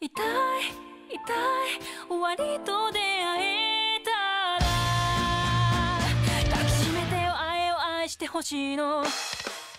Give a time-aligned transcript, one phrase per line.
[0.00, 0.84] 痛い
[1.14, 1.34] 痛い
[2.08, 4.10] 終わりと出会えた
[4.58, 4.66] ら
[6.50, 9.04] 抱きしめてよ愛を愛してほしいの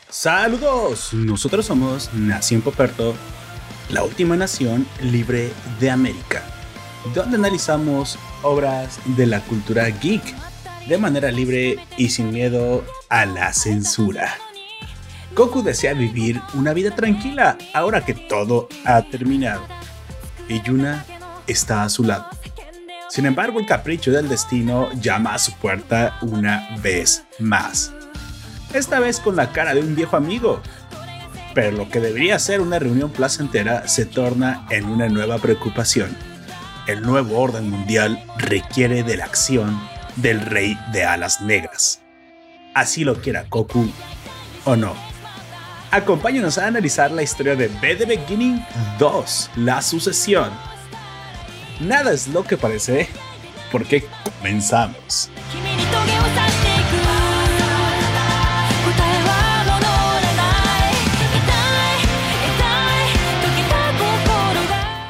[0.09, 3.13] Saludos, nosotros somos Nación Poperto,
[3.89, 6.41] la última nación libre de América,
[7.13, 10.23] donde analizamos obras de la cultura geek
[10.87, 14.37] de manera libre y sin miedo a la censura.
[15.35, 19.67] Goku desea vivir una vida tranquila ahora que todo ha terminado
[20.50, 21.06] y Yuna
[21.46, 22.26] está a su lado.
[23.08, 27.92] Sin embargo, el capricho del destino llama a su puerta una vez más
[28.74, 30.60] esta vez con la cara de un viejo amigo.
[31.54, 36.16] Pero lo que debería ser una reunión placentera se torna en una nueva preocupación.
[36.86, 39.80] El nuevo orden mundial requiere de la acción
[40.16, 42.00] del rey de alas negras.
[42.74, 43.90] Así lo quiera Goku
[44.64, 45.09] o no.
[45.92, 48.64] Acompáñanos a analizar la historia de Be The Beginning
[49.00, 50.50] 2, la sucesión.
[51.80, 53.08] Nada es lo que parece,
[53.72, 55.28] porque comenzamos.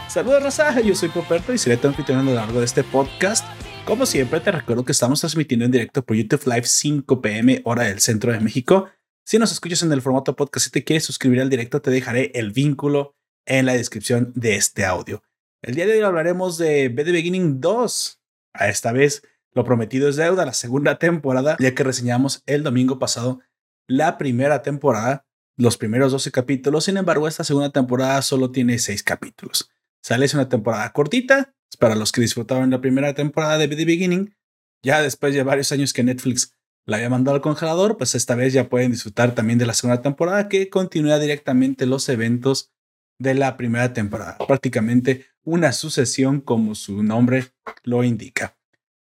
[0.09, 3.45] Saludos Raza, yo soy Poperto y seré tu anfitrión a lo largo de este podcast.
[3.85, 7.83] Como siempre, te recuerdo que estamos transmitiendo en directo por YouTube Live 5 pm, hora
[7.83, 8.89] del centro de México.
[9.25, 12.33] Si nos escuchas en el formato podcast y te quieres suscribir al directo te dejaré
[12.35, 13.15] el vínculo
[13.47, 15.23] en la descripción de este audio.
[15.63, 18.21] El día de hoy hablaremos de B The Beginning 2.
[18.55, 22.99] A esta vez lo prometido es deuda, la segunda temporada, ya que reseñamos el domingo
[22.99, 23.41] pasado
[23.87, 25.27] la primera temporada,
[25.57, 26.85] los primeros 12 capítulos.
[26.85, 29.71] Sin embargo, esta segunda temporada solo tiene 6 capítulos.
[30.03, 34.35] Sale una temporada cortita, para los que disfrutaron la primera temporada de The Beginning.
[34.83, 36.55] Ya después de varios años que Netflix
[36.91, 40.03] la había mandado al congelador, pues esta vez ya pueden disfrutar también de la segunda
[40.03, 42.73] temporada que continúa directamente los eventos
[43.21, 44.37] de la primera temporada.
[44.49, 47.53] Prácticamente una sucesión como su nombre
[47.85, 48.57] lo indica.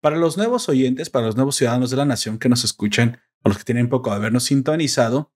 [0.02, 3.50] Para los nuevos oyentes, para los nuevos ciudadanos de la nación que nos escuchan o
[3.50, 5.32] los que tienen poco de habernos sintonizado,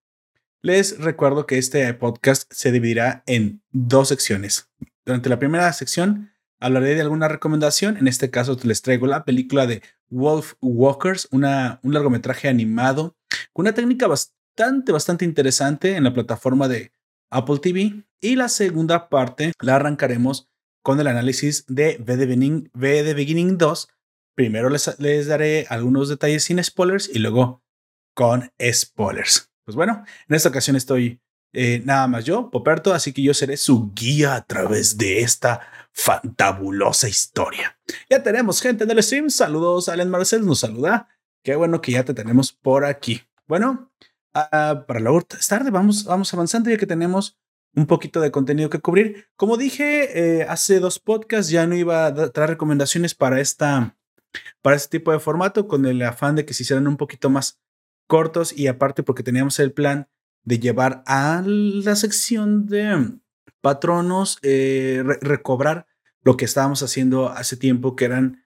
[0.63, 4.67] les recuerdo que este podcast se dividirá en dos secciones.
[5.05, 7.97] Durante la primera sección hablaré de alguna recomendación.
[7.97, 13.15] En este caso les traigo la película de Wolf Walkers, una, un largometraje animado
[13.53, 16.93] con una técnica bastante, bastante interesante en la plataforma de
[17.31, 18.03] Apple TV.
[18.21, 20.49] Y la segunda parte la arrancaremos
[20.83, 23.87] con el análisis de V The Beginning, V The Beginning 2.
[24.35, 27.63] Primero les, les daré algunos detalles sin spoilers y luego
[28.15, 29.49] con spoilers.
[29.65, 31.21] Pues bueno, en esta ocasión estoy
[31.53, 35.61] eh, nada más yo, Poperto, así que yo seré su guía a través de esta
[35.93, 37.77] fantabulosa historia.
[38.09, 39.29] Ya tenemos gente en el stream.
[39.29, 41.07] Saludos, Allen Marcel nos saluda.
[41.43, 43.21] Qué bueno que ya te tenemos por aquí.
[43.47, 43.91] Bueno,
[44.35, 47.37] uh, para la es tarde, vamos, vamos avanzando ya que tenemos
[47.75, 49.27] un poquito de contenido que cubrir.
[49.35, 53.97] Como dije eh, hace dos podcasts, ya no iba a traer recomendaciones para esta
[54.61, 57.61] para este tipo de formato con el afán de que se hicieran un poquito más
[58.07, 60.07] cortos y aparte porque teníamos el plan
[60.43, 63.19] de llevar a la sección de
[63.61, 65.87] patronos, eh, re recobrar
[66.23, 68.41] lo que estábamos haciendo hace tiempo, que eran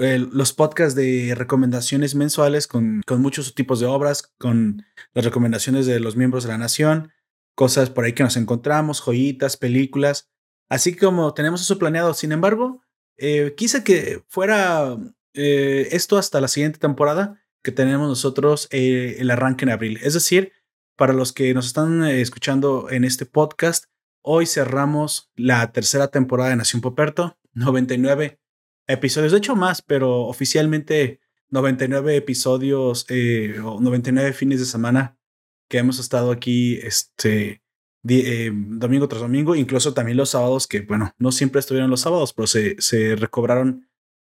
[0.00, 6.00] eh, los podcasts de recomendaciones mensuales con, muchos tipos de obras, con las recomendaciones de
[6.00, 7.12] los miembros de la nación,
[7.54, 10.30] cosas por ahí que nos encontramos, joyitas, películas,
[10.68, 12.14] así como tenemos eso planeado.
[12.14, 12.82] Sin embargo,
[13.18, 14.96] eh, quise que fuera
[15.34, 19.98] eh, esto hasta la siguiente temporada que tenemos nosotros el arranque en abril.
[20.02, 20.52] Es decir,
[20.96, 23.86] para los que nos están escuchando en este podcast,
[24.24, 28.40] hoy cerramos la tercera temporada de Nación Poperto, 99
[28.86, 31.20] episodios, de hecho más, pero oficialmente
[31.50, 35.18] 99 episodios eh, o 99 fines de semana
[35.68, 37.62] que hemos estado aquí este
[38.08, 42.32] eh, domingo tras domingo, incluso también los sábados, que bueno, no siempre estuvieron los sábados,
[42.32, 43.88] pero se, recobraron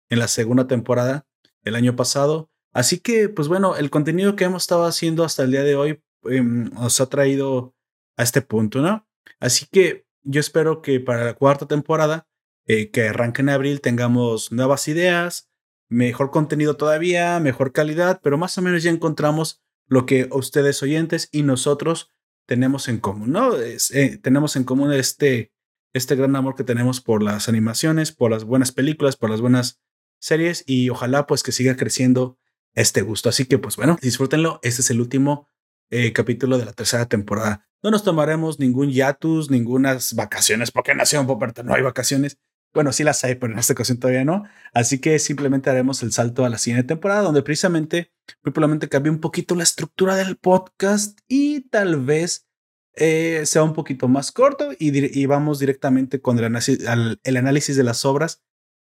[0.09, 1.27] en la segunda temporada
[1.65, 2.49] el año pasado.
[2.73, 6.03] Así que, pues bueno, el contenido que hemos estado haciendo hasta el día de hoy
[6.31, 7.75] eh, nos ha traído
[8.17, 9.10] a este punto, ¿no?
[9.39, 12.27] Así que yo espero que para la cuarta temporada,
[12.67, 15.51] eh, que arranque en abril, tengamos nuevas ideas,
[15.89, 21.29] mejor contenido todavía, mejor calidad, pero más o menos ya encontramos lo que ustedes oyentes
[21.33, 22.11] y nosotros
[22.47, 23.57] tenemos en común, ¿no?
[23.57, 25.53] Eh, tenemos en común este,
[25.93, 29.81] este gran amor que tenemos por las animaciones, por las buenas películas, por las buenas
[30.21, 32.39] series y ojalá pues que siga creciendo
[32.75, 33.29] este gusto.
[33.29, 34.61] Así que pues bueno, disfrútenlo.
[34.63, 35.49] Este es el último
[35.91, 37.67] eh, capítulo de la tercera temporada.
[37.83, 42.39] No nos tomaremos ningún yatus, ningunas vacaciones, porque en Nación Poperta no hay vacaciones.
[42.73, 44.45] Bueno, sí las hay, pero en esta ocasión todavía no.
[44.73, 48.13] Así que simplemente haremos el salto a la siguiente temporada, donde precisamente,
[48.45, 52.47] muy probablemente cambie un poquito la estructura del podcast y tal vez
[52.95, 56.81] eh, sea un poquito más corto y, y vamos directamente con el análisis,
[57.25, 58.43] el análisis de las obras.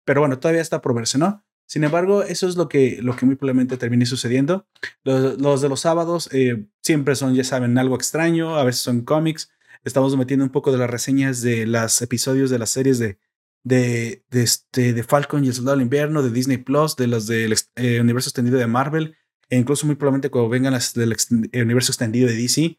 [0.04, 1.44] Pero bueno, todavía está por verse, ¿no?
[1.66, 4.66] Sin embargo, eso es lo que, lo que muy probablemente termine sucediendo.
[5.04, 9.02] Los, los de los sábados eh, siempre son, ya saben, algo extraño, a veces son
[9.02, 9.50] cómics.
[9.84, 13.18] Estamos metiendo un poco de las reseñas de los episodios de las series de,
[13.64, 17.26] de, de, este, de Falcon y el Soldado del Invierno, de Disney Plus, de los
[17.26, 19.16] del eh, universo extendido de Marvel,
[19.48, 21.16] e incluso muy probablemente cuando vengan las del
[21.52, 22.78] universo extendido de DC,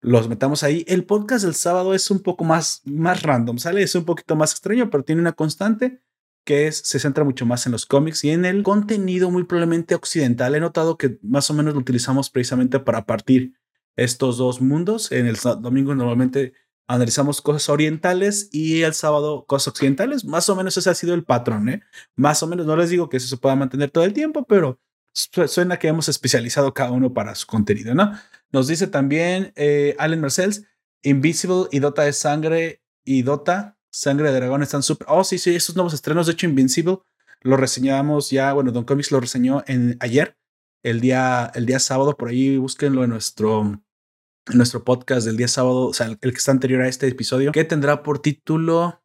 [0.00, 0.84] los metamos ahí.
[0.88, 3.82] El podcast del sábado es un poco más, más random, ¿sale?
[3.82, 6.02] Es un poquito más extraño, pero tiene una constante
[6.44, 10.54] que se centra mucho más en los cómics y en el contenido muy probablemente occidental.
[10.54, 13.54] He notado que más o menos lo utilizamos precisamente para partir
[13.96, 15.12] estos dos mundos.
[15.12, 16.54] En el domingo normalmente
[16.88, 20.24] analizamos cosas orientales y el sábado cosas occidentales.
[20.24, 21.82] Más o menos ese ha sido el patrón, ¿eh?
[22.16, 24.80] Más o menos, no les digo que eso se pueda mantener todo el tiempo, pero
[25.14, 28.12] suena que hemos especializado cada uno para su contenido, ¿no?
[28.50, 30.64] Nos dice también eh, Allen Marcells,
[31.02, 35.06] Invisible y Dota de Sangre y Dota, Sangre de Dragón están súper...
[35.10, 36.98] Oh, sí, sí, esos nuevos estrenos, de hecho Invincible,
[37.42, 40.36] lo reseñamos ya, bueno, Don Comics lo reseñó en ayer,
[40.82, 43.82] el día, el día sábado, por ahí búsquenlo en nuestro
[44.52, 47.64] nuestro podcast del día sábado, o sea, el, que está anterior a este episodio, que
[47.64, 49.02] tendrá por título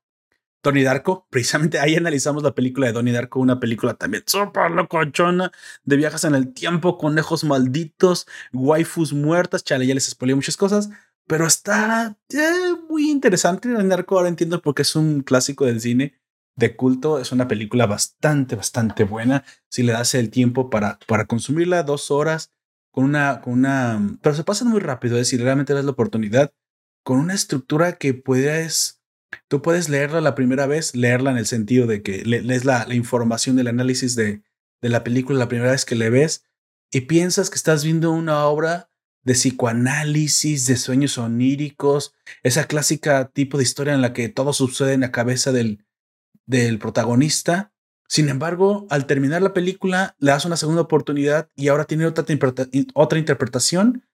[0.63, 1.27] Donnie Darko.
[1.29, 5.51] Precisamente ahí analizamos la película de Donnie Darko, una película también súper locochona
[5.83, 9.63] de viajes en el tiempo, conejos malditos, waifus muertas.
[9.63, 10.89] Chale, ya les spoilé muchas cosas,
[11.27, 13.69] pero está eh, muy interesante.
[13.69, 16.19] Donnie Darko ahora entiendo porque es un clásico del cine
[16.55, 17.19] de culto.
[17.19, 19.43] Es una película bastante, bastante buena.
[19.69, 22.51] Si le das el tiempo para, para consumirla, dos horas
[22.91, 26.51] con una, con una, pero se pasan muy rápido, es decir, realmente das la oportunidad
[27.03, 29.03] con una estructura que puedes,
[29.47, 32.95] tú puedes leerla la primera vez, leerla en el sentido de que lees la, la
[32.95, 34.41] información del análisis de,
[34.81, 36.45] de la película la primera vez que le ves
[36.91, 38.86] y piensas que estás viendo una obra
[39.27, 42.13] de psicoanálisis, de sueños oníricos,
[42.43, 45.85] esa clásica tipo de historia en la que todo sucede en la cabeza del,
[46.45, 47.73] del protagonista
[48.07, 52.25] sin embargo, al terminar la película, le das una segunda oportunidad y ahora tiene otra,
[52.93, 54.05] otra interpretación.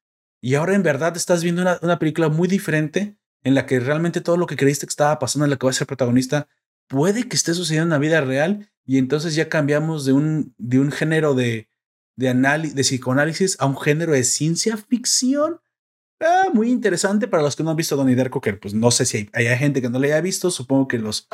[0.42, 4.20] Y ahora en verdad estás viendo una, una, película muy diferente en la que realmente
[4.20, 6.48] todo lo que creíste que estaba pasando en la que va a ser protagonista
[6.88, 8.72] puede que esté sucediendo en la vida real.
[8.84, 11.70] Y entonces ya cambiamos de un, de un género de,
[12.16, 15.60] de, de psicoanálisis a un género de ciencia ficción.
[16.20, 19.06] Ah, muy interesante para los que no han visto Donnie Darko, que pues no sé
[19.06, 21.28] si hay, hay gente que no le haya visto, supongo que los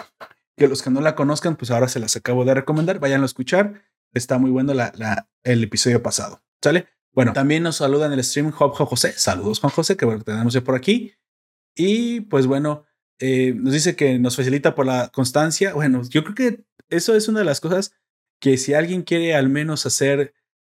[0.57, 2.99] que los que no la conozcan, pues ahora se las acabo de recomendar.
[2.99, 3.81] Vayan a escuchar.
[4.13, 6.43] Está muy bueno la, la, el episodio pasado.
[6.61, 6.87] ¿Sale?
[7.13, 9.13] Bueno, también nos saluda en el stream Juan José.
[9.13, 11.13] Saludos, Juan José, que bueno, tenemos ya por aquí.
[11.75, 12.85] Y pues bueno,
[13.19, 15.73] eh, nos dice que nos facilita por la constancia.
[15.73, 17.93] Bueno, yo creo que eso es una de las cosas
[18.41, 20.33] que si alguien quiere al menos hacer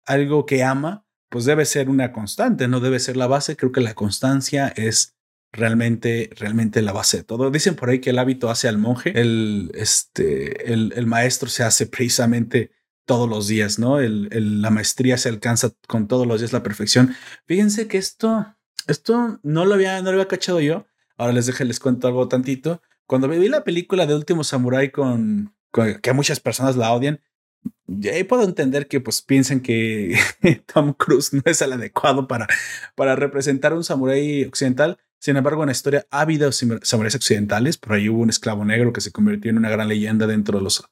[0.06, 3.56] algo que ama, pues debe ser una constante, no debe ser la base.
[3.56, 5.16] Creo que la constancia es
[5.52, 7.52] realmente, realmente la base de todo.
[7.52, 11.64] Dicen por ahí que el hábito hace al monje, el, este, el, el maestro se
[11.64, 12.72] hace precisamente
[13.06, 14.00] todos los días, ¿no?
[14.00, 17.16] El, el, la maestría se alcanza con todos los días la perfección.
[17.46, 18.56] Fíjense que esto,
[18.88, 20.86] esto no lo había, no lo había cachado yo.
[21.18, 22.82] Ahora les dejo, les cuento algo tantito.
[23.06, 25.54] Cuando vi la película de Último Samurai con,
[26.02, 27.20] que muchas personas la odian,
[27.88, 30.18] ya puedo entender que pues piensen que
[30.74, 32.48] Tom Cruise no es el adecuado para,
[32.96, 34.98] para representar un samurái occidental.
[35.20, 37.78] Sin embargo, en la historia ha habido samuráis occidentales.
[37.78, 40.64] Por ahí hubo un esclavo negro que se convirtió en una gran leyenda dentro de
[40.64, 40.84] los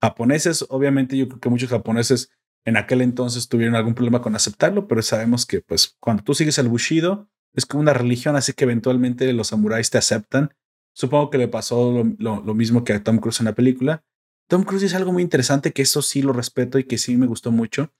[0.00, 0.64] japoneses.
[0.68, 2.30] Obviamente, yo creo que muchos japoneses
[2.64, 6.58] en aquel entonces tuvieron algún problema con aceptarlo, pero sabemos que, pues, cuando tú sigues
[6.58, 10.54] el Bushido, es como una religión, así que eventualmente los samuráis te aceptan.
[10.94, 14.04] Supongo que le pasó lo, lo, mismo que a Tom Cruise en la película.
[14.52, 17.24] Tom Cruise es algo muy interesante, que eso sí lo respeto y que sí me
[17.26, 17.90] gustó mucho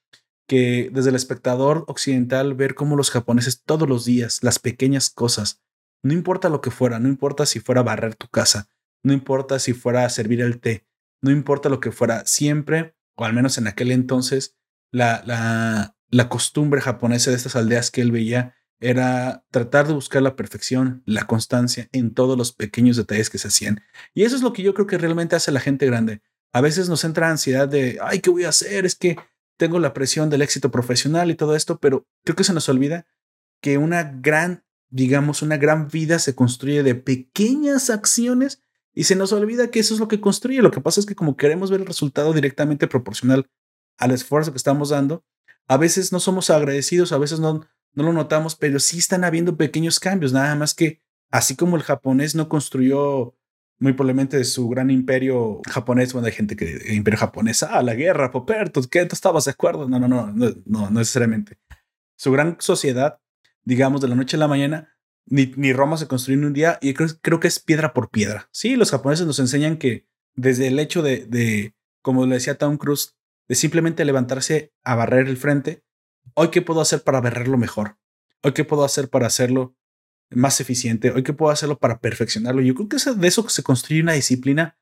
[0.47, 5.63] que desde el espectador occidental ver cómo los japoneses todos los días, las pequeñas cosas,
[6.03, 8.69] no importa lo que fuera, no importa si fuera barrer tu casa,
[9.03, 10.87] no importa si fuera servir el té,
[11.23, 14.55] no importa lo que fuera, siempre, o al menos en aquel entonces,
[14.91, 20.21] la, la, la costumbre japonesa de estas aldeas que él veía era tratar de buscar
[20.21, 23.81] la perfección, la constancia en todos los pequeños detalles que se hacían.
[24.13, 26.21] Y eso es lo que yo creo que realmente hace a la gente grande.
[26.53, 28.85] A veces nos entra ansiedad de, ay, ¿qué voy a hacer?
[28.85, 29.17] Es que
[29.57, 33.07] tengo la presión del éxito profesional y todo esto, pero creo que se nos olvida
[33.61, 38.63] que una gran digamos, una gran vida se construye de pequeñas acciones
[38.95, 40.61] y se nos olvida que eso es lo que construye.
[40.61, 43.51] Lo que pasa es que como queremos ver el resultado directamente proporcional
[43.97, 45.25] al esfuerzo que estamos dando,
[45.67, 49.99] a veces no somos agradecidos, a veces no, lo notamos, pero sí están habiendo pequeños
[49.99, 53.35] cambios, nada más que así como el japonés no construyó
[53.83, 58.31] muy probablemente su gran imperio japonés, bueno, hay gente que imperio japonés, ah, la guerra,
[58.31, 59.05] Poperto, ¿qué?
[59.05, 59.89] ¿Tú estabas de acuerdo?
[59.89, 61.59] No, no, no, no, no necesariamente.
[62.17, 63.19] Su gran sociedad
[63.65, 64.97] digamos, de la noche a la mañana,
[65.27, 68.11] ni, ni Roma se construyó en un día y creo, creo que es piedra por
[68.11, 68.49] piedra.
[68.53, 72.77] Sí, los japoneses nos enseñan que desde el hecho de, de, como le decía Tom
[72.77, 73.17] Cruise,
[73.49, 75.85] de simplemente levantarse a barrer el frente,
[76.35, 77.99] hoy qué puedo hacer para barrerlo mejor,
[78.43, 79.77] hoy qué puedo hacer para hacerlo
[80.35, 82.63] más eficiente, hoy qué puedo hacerlo para perfeccionarlo.
[82.63, 84.77] Yo creo que es de eso que se construye una disciplina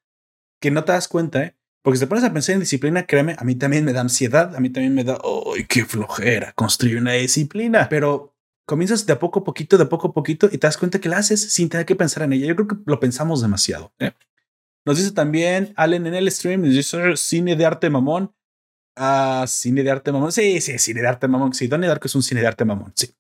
[0.61, 1.57] que no te das cuenta, ¿eh?
[1.83, 4.54] Porque si te pones a pensar en disciplina, créeme, a mí también me da ansiedad,
[4.54, 5.19] a mí también me da,
[5.54, 6.52] ¡ay, qué flojera!
[6.52, 7.88] Construir una disciplina.
[7.88, 8.35] Pero
[8.66, 11.09] comienzas de a poco a poquito, de poco a poquito, y te das cuenta que
[11.09, 12.47] la haces sin tener que pensar en ella.
[12.47, 13.95] Yo creo que lo pensamos demasiado.
[13.99, 14.12] ¿eh?
[14.85, 18.35] Nos dice también Allen en el stream, nos dice cine de arte mamón.
[18.97, 20.33] Ah, cine de arte mamón.
[20.33, 21.54] Sí, sí, cine de arte mamón.
[21.54, 22.92] Sí, Donnie Darko es un cine de arte mamón.
[22.95, 23.14] Sí,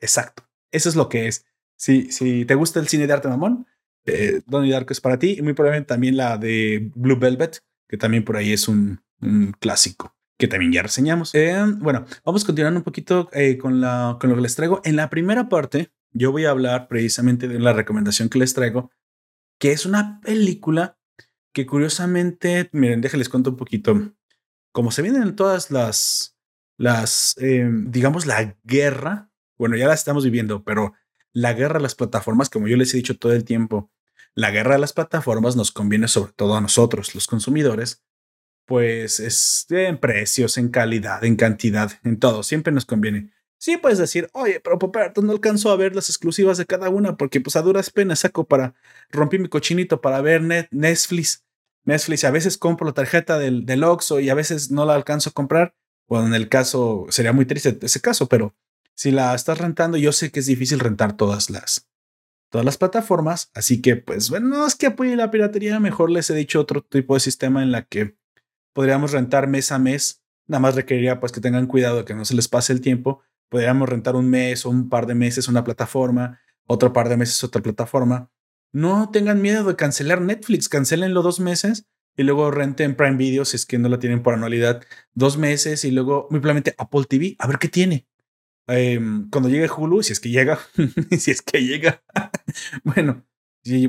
[0.00, 0.44] exacto.
[0.72, 1.46] Eso es lo que es.
[1.80, 3.66] Si, te gusta el cine de arte mamón,
[4.04, 5.36] eh, Donnie Darko es para ti.
[5.38, 9.00] Y muy probablemente también la de Blue Velvet, que también por ahí es un,
[9.58, 11.34] clásico que también ya reseñamos.
[11.34, 14.80] Eh, bueno, vamos continuando un poquito eh, con, lo que les traigo.
[14.84, 18.90] En la primera parte, yo voy a hablar precisamente de la recomendación que les traigo,
[19.58, 20.98] que es una película
[21.52, 24.14] que curiosamente, miren, déjenles cuento un poquito.
[24.72, 26.38] Como se vienen todas las,
[26.78, 30.94] las, eh, digamos, la guerra, bueno, ya la estamos viviendo, pero
[31.32, 33.90] la guerra de las plataformas, como yo les he dicho todo el tiempo,
[34.34, 38.02] la guerra de las plataformas nos conviene sobre todo a nosotros, los consumidores,
[38.66, 43.32] pues es en precios, en calidad, en cantidad, en todo, siempre nos conviene.
[43.58, 47.16] Sí, puedes decir, oye, pero Poperto no alcanzo a ver las exclusivas de cada una
[47.16, 48.74] porque pues a duras penas saco para,
[49.10, 51.44] rompí mi cochinito para ver net, Netflix,
[51.84, 55.30] Netflix, a veces compro la tarjeta del, del Oxxo y a veces no la alcanzo
[55.30, 55.74] a comprar.
[56.08, 58.54] Bueno, en el caso, sería muy triste ese caso, pero
[58.94, 61.88] si la estás rentando, yo sé que es difícil rentar todas las,
[62.50, 66.28] todas las plataformas, así que pues bueno, no es que apoye la piratería, mejor les
[66.30, 68.16] he dicho otro tipo de sistema en la que
[68.72, 72.24] podríamos rentar mes a mes, nada más requeriría pues que tengan cuidado de que no
[72.24, 75.64] se les pase el tiempo, podríamos rentar un mes o un par de meses una
[75.64, 78.30] plataforma, otro par de meses otra plataforma.
[78.72, 83.56] No tengan miedo de cancelar Netflix, cancelenlo dos meses y luego renten Prime Video si
[83.56, 84.82] es que no la tienen por anualidad,
[85.14, 88.06] dos meses y luego simplemente Apple TV, a ver qué tiene.
[88.70, 89.00] Eh,
[89.30, 90.58] cuando llegue Hulu, si es que llega,
[91.18, 92.02] si es que llega,
[92.84, 93.26] bueno,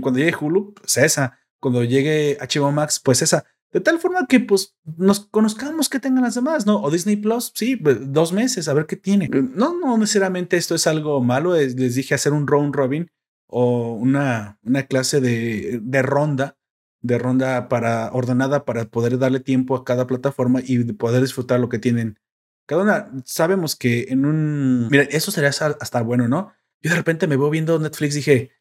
[0.02, 4.40] cuando llegue Hulu, pues esa, cuando llegue HBO Max, pues esa, de tal forma que
[4.40, 6.82] pues nos conozcamos que tengan las demás, ¿no?
[6.82, 9.30] O Disney Plus, sí, pues, dos meses, a ver qué tiene.
[9.30, 13.10] No, no necesariamente esto es algo malo, les dije hacer un round robin
[13.48, 16.58] o una, una clase de, de ronda,
[17.02, 21.70] de ronda para ordenada para poder darle tiempo a cada plataforma y poder disfrutar lo
[21.70, 22.18] que tienen
[22.66, 24.88] cada una, sabemos que en un...
[24.90, 26.54] Mira, eso sería hasta bueno, ¿no?
[26.82, 28.52] Yo de repente me voy viendo Netflix, dije,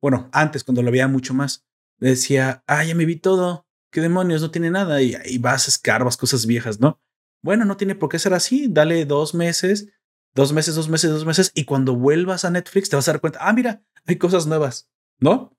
[0.00, 1.64] bueno, antes cuando lo veía mucho más,
[1.98, 6.16] decía, ah, ya me vi todo, qué demonios, no tiene nada, y, y vas, escarbas
[6.16, 7.00] cosas viejas, ¿no?
[7.42, 9.88] Bueno, no tiene por qué ser así, dale dos meses,
[10.34, 13.20] dos meses, dos meses, dos meses, y cuando vuelvas a Netflix te vas a dar
[13.20, 15.56] cuenta, ah, mira, hay cosas nuevas, ¿no?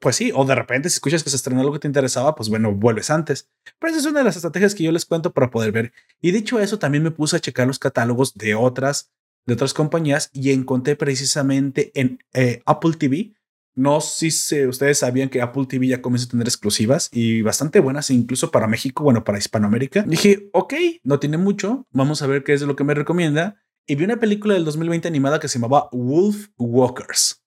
[0.00, 2.48] Pues sí, o de repente si escuchas que se estrenó algo que te interesaba, pues
[2.48, 3.50] bueno, vuelves antes.
[3.78, 5.92] Pero esa es una de las estrategias que yo les cuento para poder ver.
[6.22, 9.12] Y dicho eso, también me puse a checar los catálogos de otras,
[9.44, 13.34] de otras compañías y encontré precisamente en eh, Apple TV.
[13.74, 17.80] No sé si ustedes sabían que Apple TV ya comienza a tener exclusivas y bastante
[17.80, 20.02] buenas, incluso para México, bueno, para Hispanoamérica.
[20.02, 23.62] Dije, ok, no tiene mucho, vamos a ver qué es lo que me recomienda.
[23.86, 27.41] Y vi una película del 2020 animada que se llamaba Wolf Walkers.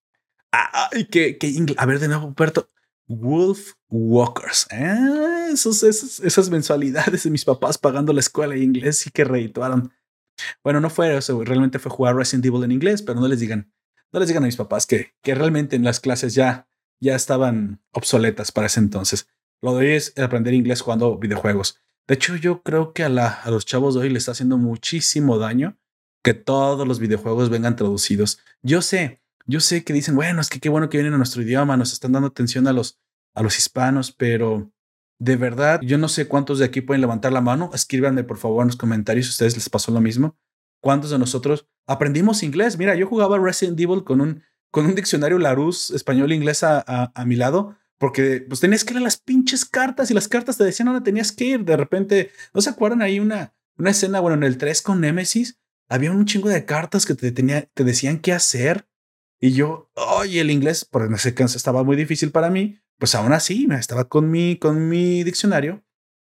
[0.91, 2.69] Ay, que, que a ver de nuevo, Puerto.
[3.07, 4.67] Wolf Walkers.
[4.71, 9.93] Ah, esas mensualidades de mis papás pagando la escuela de inglés y que reituaron.
[10.63, 13.71] Bueno, no fue eso, realmente fue jugar Resident Evil en inglés, pero no les digan,
[14.11, 16.67] no les digan a mis papás que, que realmente en las clases ya,
[16.99, 19.27] ya estaban obsoletas para ese entonces.
[19.61, 21.79] Lo de hoy es aprender inglés jugando videojuegos.
[22.07, 24.57] De hecho, yo creo que a, la, a los chavos de hoy les está haciendo
[24.57, 25.77] muchísimo daño
[26.23, 28.39] que todos los videojuegos vengan traducidos.
[28.61, 31.41] Yo sé, yo sé que dicen, bueno, es que qué bueno que vienen a nuestro
[31.41, 32.99] idioma, nos están dando atención a los,
[33.33, 34.71] a los hispanos, pero
[35.19, 37.69] de verdad, yo no sé cuántos de aquí pueden levantar la mano.
[37.73, 40.37] Escríbanme por favor en los comentarios si a ustedes les pasó lo mismo.
[40.81, 42.77] ¿Cuántos de nosotros aprendimos inglés?
[42.77, 47.35] Mira, yo jugaba Resident Evil con un, con un diccionario Larousse español-inglés a, a, mi
[47.35, 51.01] lado, porque pues tenías que leer las pinches cartas y las cartas te decían dónde
[51.01, 51.63] tenías que ir.
[51.63, 55.59] De repente, ¿no se acuerdan ahí una, una escena, bueno, en el 3 con Nemesis?
[55.87, 58.87] Había un chingo de cartas que te, tenía, te decían qué hacer
[59.39, 63.33] y yo, oye, el inglés, por ese caso estaba muy difícil para mí, pues aún
[63.33, 65.83] así, me estaba con mi, con mi diccionario.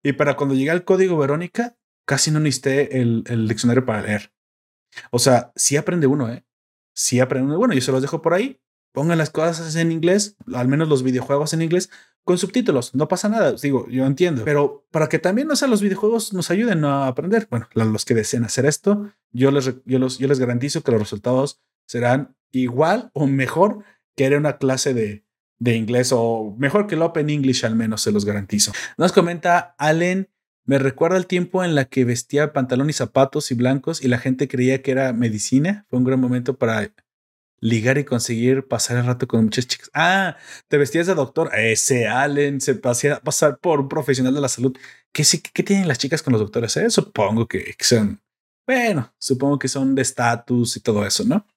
[0.03, 4.33] Y para cuando llegué al código Verónica, casi no necesité el, el diccionario para leer.
[5.11, 6.45] O sea, sí aprende uno, ¿eh?
[6.95, 7.57] Sí aprende uno.
[7.57, 8.59] Bueno, yo se los dejo por ahí.
[8.93, 11.91] Pongan las cosas en inglés, al menos los videojuegos en inglés,
[12.23, 12.95] con subtítulos.
[12.95, 13.53] No pasa nada.
[13.53, 14.43] Digo, yo entiendo.
[14.43, 17.47] Pero para que también, o sea, los videojuegos nos ayuden a aprender.
[17.51, 21.01] Bueno, los que deseen hacer esto, yo les, yo los, yo les garantizo que los
[21.01, 23.83] resultados serán igual o mejor
[24.15, 25.23] que era una clase de,
[25.59, 28.71] de inglés o mejor que el Open English al menos, se los garantizo.
[28.97, 30.29] Nos comenta Allen,
[30.65, 34.17] me recuerda el tiempo en la que vestía pantalón y zapatos y blancos y la
[34.17, 35.85] gente creía que era medicina.
[35.89, 36.91] Fue un gran momento para
[37.59, 39.89] ligar y conseguir pasar el rato con muchas chicas.
[39.93, 40.37] Ah,
[40.67, 41.49] te vestías de doctor.
[41.55, 44.77] Ese Allen se pasía pasar por un profesional de la salud.
[45.11, 46.75] ¿Qué, sí, qué tienen las chicas con los doctores?
[46.77, 46.89] Eh?
[46.89, 48.21] Supongo que son,
[48.67, 51.47] bueno, supongo que son de estatus y todo eso, ¿no?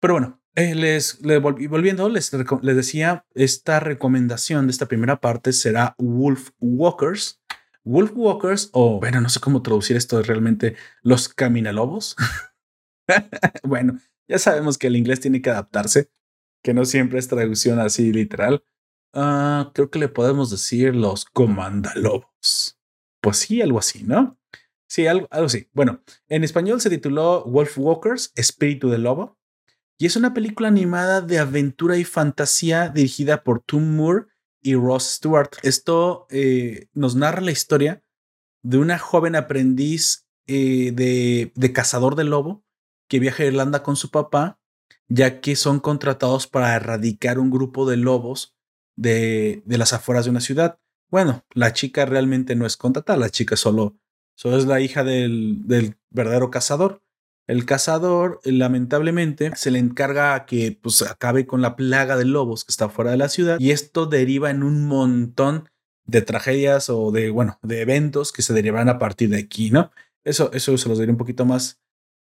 [0.00, 5.94] Pero bueno, eh, les, volviendo, les, les decía, esta recomendación de esta primera parte será
[5.98, 7.40] Wolf Walkers.
[7.84, 12.16] Wolf Walkers, o bueno, no sé cómo traducir esto realmente, los caminalobos.
[13.62, 16.10] bueno, ya sabemos que el inglés tiene que adaptarse,
[16.62, 18.62] que no siempre es traducción así literal.
[19.14, 22.78] Uh, creo que le podemos decir los comandalobos.
[23.22, 24.38] Pues sí, algo así, ¿no?
[24.86, 25.68] Sí, algo, algo así.
[25.72, 29.38] Bueno, en español se tituló Wolf Walkers, Espíritu del Lobo.
[30.00, 34.26] Y es una película animada de aventura y fantasía dirigida por Tom Moore
[34.62, 35.50] y Ross Stewart.
[35.64, 38.04] Esto eh, nos narra la historia
[38.62, 42.64] de una joven aprendiz eh, de, de, cazador de lobo
[43.08, 44.60] que viaja a Irlanda con su papá,
[45.08, 48.56] ya que son contratados para erradicar un grupo de lobos
[48.96, 50.78] de, de las afueras de una ciudad.
[51.10, 53.96] Bueno, la chica realmente no es contratada, la chica solo,
[54.36, 57.02] solo es la hija del, del verdadero cazador.
[57.48, 62.70] El cazador, lamentablemente, se le encarga que pues, acabe con la plaga de lobos que
[62.70, 65.70] está fuera de la ciudad y esto deriva en un montón
[66.04, 69.90] de tragedias o de, bueno, de eventos que se derivan a partir de aquí, ¿no?
[70.24, 71.80] Eso, eso se los diré un poquito más,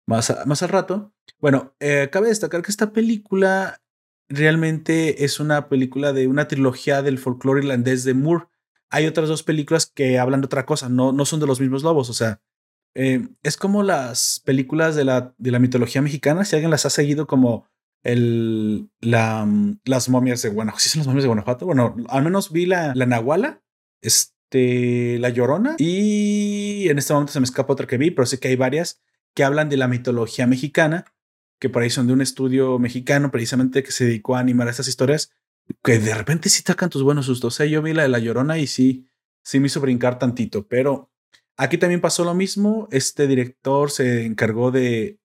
[0.05, 1.13] más, más al rato.
[1.39, 3.81] Bueno, eh, cabe destacar que esta película
[4.27, 8.47] realmente es una película de una trilogía del folclore irlandés de Moore.
[8.89, 11.83] Hay otras dos películas que hablan de otra cosa, no, no son de los mismos
[11.83, 12.41] lobos, o sea,
[12.95, 16.89] eh, es como las películas de la, de la mitología mexicana, si alguien las ha
[16.89, 17.67] seguido como
[18.03, 20.83] el, la, mm, las momias de Guanajuato.
[20.83, 21.65] ¿Sí son las momias de Guanajuato?
[21.65, 23.63] Bueno, al menos vi la, la Nahuala,
[24.01, 28.39] este, la Llorona y en este momento se me escapa otra que vi, pero sé
[28.39, 29.01] que hay varias
[29.33, 31.05] que hablan de la mitología mexicana,
[31.59, 34.87] que por ahí son de un estudio mexicano precisamente que se dedicó a animar estas
[34.87, 35.31] historias,
[35.83, 37.59] que de repente sí sacan tus buenos sustos.
[37.59, 37.69] ¿eh?
[37.69, 39.07] Yo vi la de la Llorona y sí,
[39.41, 41.12] sí me hizo brincar tantito, pero
[41.57, 42.87] Aquí también pasó lo mismo.
[42.91, 45.19] Este director se encargó de,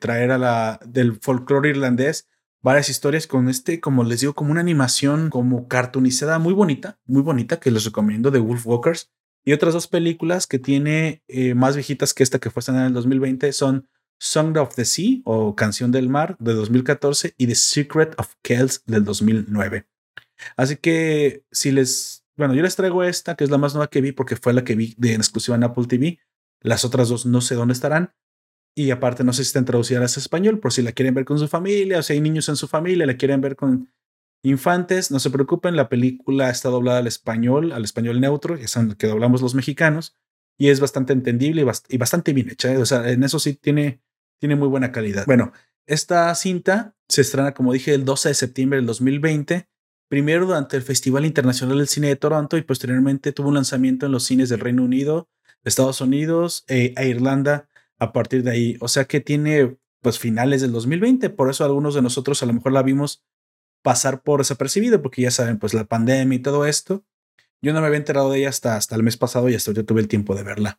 [0.00, 2.28] traer a la del folclore irlandés
[2.62, 7.22] varias historias con este, como les digo, como una animación como cartoonizada muy bonita, muy
[7.22, 9.10] bonita, que les recomiendo de Wolf Walkers.
[9.44, 12.90] Y otras dos películas que tiene eh, más viejitas que esta que fue estrenada en
[12.90, 13.88] el 2020 son
[14.20, 18.84] Song of the Sea o Canción del Mar de 2014 y The Secret of Kells
[18.86, 19.84] del 2009.
[20.56, 24.00] Así que si les bueno, yo les traigo esta, que es la más nueva que
[24.00, 26.18] vi, porque fue la que vi de en exclusiva en Apple TV.
[26.60, 28.12] Las otras dos no sé dónde estarán.
[28.74, 31.38] Y aparte, no sé si están traducidas a español, por si la quieren ver con
[31.38, 33.92] su familia, o si hay niños en su familia, la quieren ver con
[34.42, 38.96] infantes, no se preocupen, la película está doblada al español, al español neutro, es el
[38.96, 40.16] que doblamos los mexicanos,
[40.58, 42.72] y es bastante entendible y, bastante bien hecha.
[42.72, 42.78] ¿eh?
[42.78, 44.00] O sea, en eso sí tiene,
[44.40, 45.26] tiene muy buena calidad.
[45.26, 45.52] Bueno,
[45.86, 49.68] esta cinta se estrena, como dije, el 12 de septiembre del 2020
[50.12, 54.12] primero durante el Festival Internacional del Cine de Toronto y posteriormente tuvo un lanzamiento en
[54.12, 55.30] los cines del Reino Unido,
[55.64, 58.76] Estados Unidos eh, e Irlanda a partir de ahí.
[58.80, 62.52] O sea que tiene pues finales del 2020, por eso algunos de nosotros a lo
[62.52, 63.24] mejor la vimos
[63.80, 67.06] pasar por desapercibido, porque ya saben, pues la pandemia y todo esto.
[67.62, 69.86] Yo no me había enterado de ella hasta, hasta el mes pasado y hasta yo
[69.86, 70.78] tuve el tiempo de verla.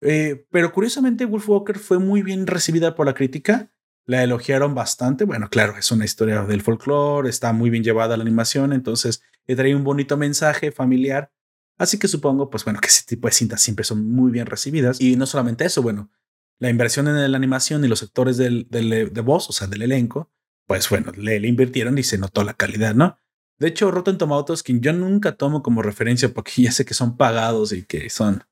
[0.00, 3.70] Eh, pero curiosamente, Wolf Walker fue muy bien recibida por la crítica
[4.10, 5.24] la elogiaron bastante.
[5.24, 9.54] Bueno, claro, es una historia del folclore, está muy bien llevada la animación, entonces le
[9.54, 11.32] trae un bonito mensaje familiar.
[11.78, 15.00] Así que supongo, pues bueno, que ese tipo de cintas siempre son muy bien recibidas.
[15.00, 16.10] Y no solamente eso, bueno,
[16.58, 20.28] la inversión en la animación y los sectores del, de voz, o sea, del elenco,
[20.66, 23.16] pues bueno, le, invirtieron y se notó la calidad, ¿no?
[23.60, 27.16] De hecho, Rotten Tomatoes, que yo nunca tomo como referencia porque ya sé que son
[27.16, 28.42] pagados y que son...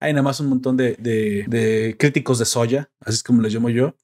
[0.00, 3.54] Hay nada más un montón de, de, de críticos de soya, así es como les
[3.54, 3.94] llamo yo,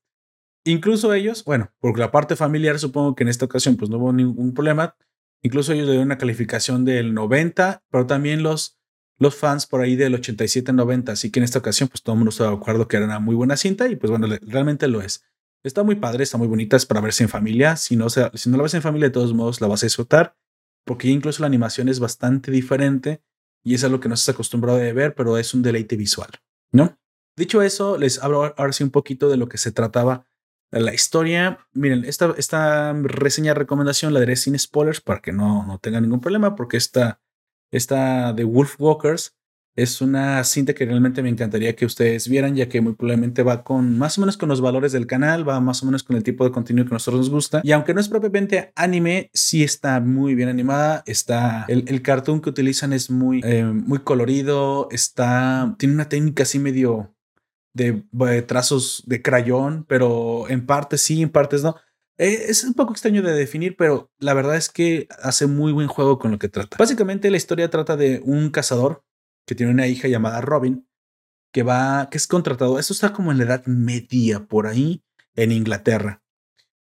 [0.65, 4.13] Incluso ellos, bueno, por la parte familiar supongo que en esta ocasión pues no hubo
[4.13, 4.97] ningún problema.
[5.43, 8.79] Incluso ellos le dieron una calificación del 90, pero también los,
[9.19, 11.11] los fans por ahí del 87-90.
[11.11, 13.19] Así que en esta ocasión pues todo el mundo estaba de acuerdo que era una
[13.19, 15.25] muy buena cinta y pues bueno, realmente lo es.
[15.65, 17.77] Está muy padre, está muy bonita, es para verse en familia.
[17.77, 18.21] Si no, si
[18.51, 20.37] no la ves en familia, de todos modos la vas a disfrutar,
[20.85, 23.23] porque incluso la animación es bastante diferente
[23.65, 26.31] y es algo que no se acostumbrado a ver, pero es un deleite visual,
[26.73, 26.99] ¿no?
[27.37, 30.27] Dicho eso, les hablo ahora sí un poquito de lo que se trataba
[30.73, 35.79] la historia, miren, esta, esta reseña recomendación la daré sin spoilers para que no, no
[35.79, 37.21] tengan ningún problema, porque esta,
[37.71, 39.37] esta de Wolf Walkers
[39.75, 43.65] Es una cinta que realmente me encantaría que ustedes vieran, ya que muy probablemente va
[43.65, 46.23] con más o menos con los valores del canal, va más o menos con el
[46.23, 47.63] tipo de contenido que a nosotros nos gusta.
[47.65, 51.03] Y aunque no es propiamente anime, sí está muy bien animada.
[51.07, 54.89] Está el, el cartoon que utilizan es muy, eh, muy colorido.
[54.91, 57.15] Está, tiene una técnica así medio
[57.75, 61.77] de, de trazos de crayón, pero en partes sí, en partes no.
[62.19, 65.89] Eh, es un poco extraño de definir, pero la verdad es que hace muy buen
[65.89, 66.77] juego con lo que trata.
[66.79, 69.05] Básicamente la historia trata de un cazador
[69.47, 70.87] que tiene una hija llamada Robin,
[71.53, 72.79] que va, que es contratado.
[72.79, 75.03] Eso está como en la edad media por ahí
[75.35, 76.23] en Inglaterra.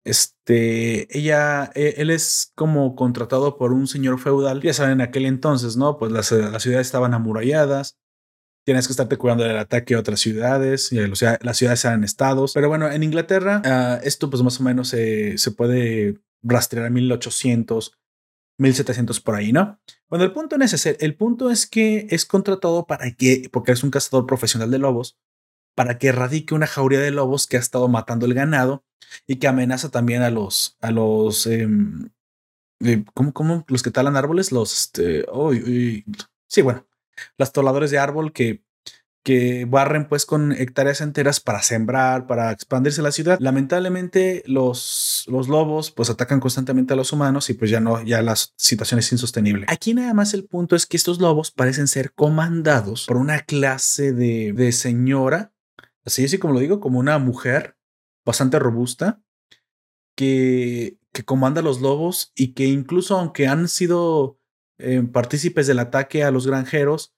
[0.05, 4.61] Este, ella, e, él es como contratado por un señor feudal.
[4.61, 5.99] Ya saben, en aquel entonces, ¿no?
[5.99, 7.99] Pues las, las ciudades estaban amuralladas.
[8.65, 10.93] Tienes que estarte cuidando del ataque a otras ciudades.
[10.93, 12.53] Y, las ciudades eran estados.
[12.53, 17.99] Pero bueno, en Inglaterra, uh, esto pues más o menos se, puede rastrear a 1800,
[18.59, 19.81] 1700 por ahí, ¿no?
[20.09, 20.97] Bueno, el punto no es ese.
[21.01, 25.19] El punto es que es contratado para que, porque es un cazador profesional de lobos,
[25.75, 28.85] para que erradique una jauría de lobos que ha estado matando el ganado
[29.27, 31.67] y que amenaza también a los, a los, eh,
[32.81, 33.65] eh, ¿cómo, cómo?
[33.69, 35.25] Los que talan árboles, los, este,
[36.47, 36.87] sí, bueno,
[37.39, 38.65] los toladores de árbol que
[39.23, 43.39] que barren pues con hectáreas enteras para sembrar, para expandirse la ciudad.
[43.41, 48.21] Lamentablemente los, los lobos pues atacan constantemente a los humanos y pues ya no, ya
[48.23, 49.67] la situación es insostenible.
[49.69, 54.13] Aquí nada más el punto es que estos lobos parecen ser comandados por una clase
[54.13, 55.53] de, de señora,
[56.05, 57.77] así así como lo digo, como una mujer
[58.25, 59.23] bastante robusta
[60.17, 64.39] que, que comanda a los lobos y que incluso aunque han sido
[64.83, 67.15] eh, partícipes del ataque a los granjeros,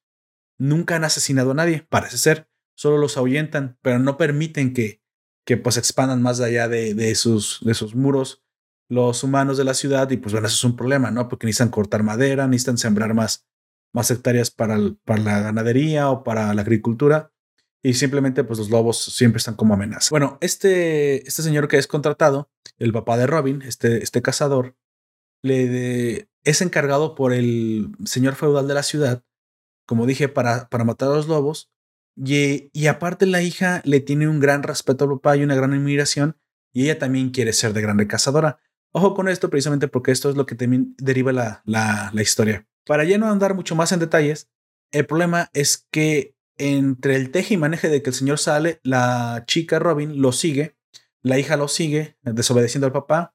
[0.59, 2.48] nunca han asesinado a nadie, parece ser.
[2.77, 5.00] Solo los ahuyentan, pero no permiten que,
[5.44, 8.42] que pues expandan más allá de, de, sus, de sus muros
[8.88, 10.11] los humanos de la ciudad.
[10.11, 11.29] Y pues bueno, eso es un problema, ¿no?
[11.29, 13.46] Porque necesitan cortar madera, necesitan sembrar más,
[13.92, 17.33] más hectáreas para, para la ganadería o para la agricultura.
[17.83, 20.09] Y simplemente pues los lobos siempre están como amenaza.
[20.11, 24.77] Bueno, este, este señor que es contratado, el papá de Robin, este, este cazador,
[25.42, 29.24] le es encargado por el señor feudal de la ciudad
[29.87, 31.70] como dije, para, para matar a los lobos.
[32.16, 35.72] Y, y, aparte la hija le tiene un gran respeto al papá y una gran
[35.72, 36.38] admiración
[36.72, 38.61] y ella también quiere ser de grande cazadora.
[38.92, 42.68] Ojo con esto precisamente porque esto es lo que también deriva la, la, la historia.
[42.87, 44.48] Para ya no andar mucho más en detalles,
[44.92, 49.42] el problema es que entre el teje y maneje de que el señor sale, la
[49.48, 50.76] chica Robin lo sigue,
[51.20, 53.35] la hija lo sigue, desobedeciendo al papá,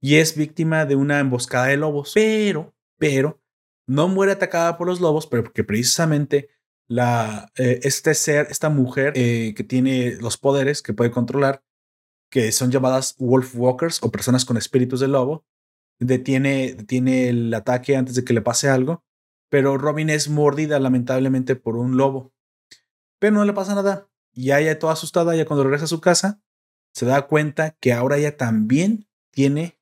[0.00, 2.12] y es víctima de una emboscada de lobos.
[2.14, 3.40] Pero, pero,
[3.86, 6.48] no muere atacada por los lobos, pero porque precisamente
[6.88, 11.62] la, eh, este ser, esta mujer eh, que tiene los poderes que puede controlar,
[12.30, 15.44] que son llamadas wolf walkers o personas con espíritus de lobo,
[15.98, 19.04] detiene, detiene el ataque antes de que le pase algo,
[19.48, 22.32] pero Robin es mordida lamentablemente por un lobo.
[23.18, 24.08] Pero no le pasa nada.
[24.32, 26.42] Y ella toda asustada, ya cuando regresa a su casa,
[26.92, 29.78] se da cuenta que ahora ella también tiene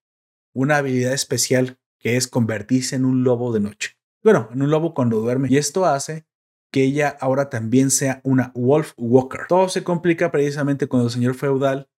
[0.55, 3.97] una habilidad especial que es convertirse en un lobo de noche.
[4.23, 5.49] Bueno, en un lobo cuando duerme.
[5.51, 6.27] Y esto hace
[6.73, 9.43] que ella ahora también sea una Wolf Walker.
[9.49, 11.88] Todo se complica precisamente cuando el señor feudal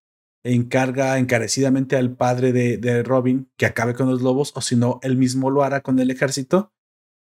[0.45, 5.17] encarga encarecidamente al padre de, Robin que acabe con los lobos, o si no, él
[5.17, 6.73] mismo lo hará con el ejército.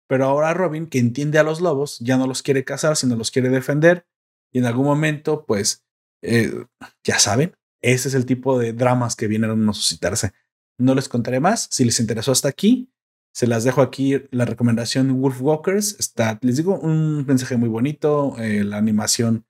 [0.08, 3.32] Pero ahora Robin, que entiende a los lobos, ya no los quiere cazar, sino los
[3.32, 4.06] quiere defender.
[4.52, 5.84] Y en algún momento, pues,
[6.22, 6.66] eh,
[7.04, 10.34] ya saben, ese es el tipo de dramas que vienen a suscitarse.
[10.78, 11.68] No les contaré más.
[11.72, 12.92] Si les interesó hasta aquí,
[13.34, 15.98] se las dejo aquí la recomendación Wolf Walkers.
[16.00, 19.46] Está, les digo, un mensaje muy bonito, eh, la animación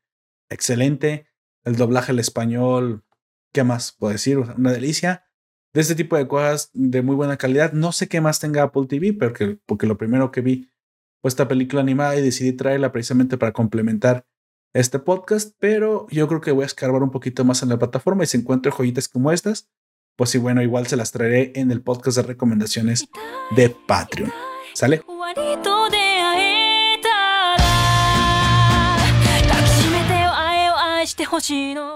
[0.49, 1.27] excelente,
[1.63, 3.03] el doblaje al español,
[3.53, 4.37] ¿qué más puedo decir?
[4.37, 5.25] Una delicia.
[5.73, 7.73] De este tipo de cosas de muy buena calidad.
[7.73, 10.69] No sé qué más tenga Apple TV, porque, porque lo primero que vi
[11.21, 14.25] fue esta película animada y decidí traerla precisamente para complementar
[14.73, 18.23] este podcast, pero yo creo que voy a escarbar un poquito más en la plataforma
[18.23, 19.69] y si encuentro joyitas como estas,
[20.15, 23.07] pues sí, bueno, igual se las traeré en el podcast de recomendaciones
[23.55, 24.31] de Patreon.
[24.73, 25.01] ¿Sale?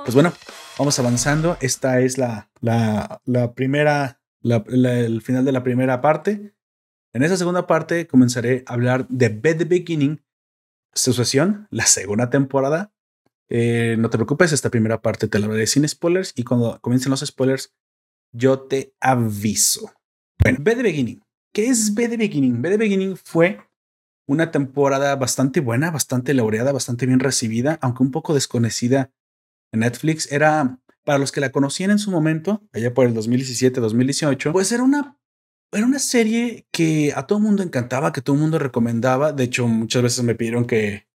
[0.04, 0.34] Pues bueno,
[0.78, 1.58] vamos avanzando.
[1.62, 6.54] Esta es la, la, la primera, la, el final de la primera parte.
[7.14, 10.24] En esa segunda parte comenzaré a hablar de Bed the Beginning,
[10.94, 12.94] sucesión, la segunda temporada.
[13.50, 17.10] Eh, no te preocupes, esta primera parte te la hablaré sin spoilers y cuando comiencen
[17.10, 17.74] los spoilers
[18.32, 19.92] yo te aviso.
[20.42, 21.22] Bueno, the Beginning.
[21.54, 22.62] ¿Qué es the Beginning?
[22.62, 23.60] Be the Beginning fue
[24.28, 29.12] una temporada bastante buena, bastante laureada, bastante bien recibida, aunque un poco desconocida
[29.74, 30.32] en Netflix.
[30.32, 34.84] Era, para los que la conocían en su momento, allá por el 2017-2018, pues era
[34.84, 35.18] una,
[35.72, 39.34] era una serie que a todo mundo encantaba, que todo mundo recomendaba.
[39.34, 41.09] De hecho, muchas veces me pidieron que,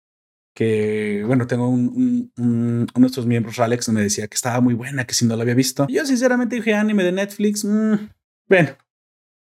[0.55, 4.61] que, bueno, tengo un, un- un- uno de estos miembros, Alex, me decía que estaba
[4.61, 5.87] muy buena, que si no la había visto.
[5.89, 7.95] Yo sinceramente dije, anime de Netflix, mm,
[8.49, 8.71] bueno,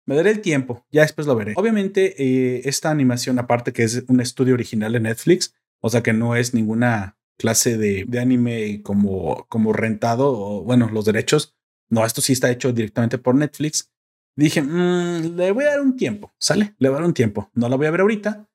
[0.06, 1.54] me daré el tiempo, ya después lo veré.
[1.56, 6.12] Obviamente, eh, esta animación, aparte que es un estudio original de Netflix, o sea que
[6.12, 11.56] no es ninguna clase de, de anime como, como rentado, o bueno, los derechos,
[11.90, 13.90] no, esto sí está hecho directamente por Netflix.
[14.36, 16.74] Dije, "Mm, le voy a dar un tiempo, ¿sale?
[16.78, 17.50] Le voy a dar un tiempo.
[17.54, 18.48] No la voy a ver ahorita,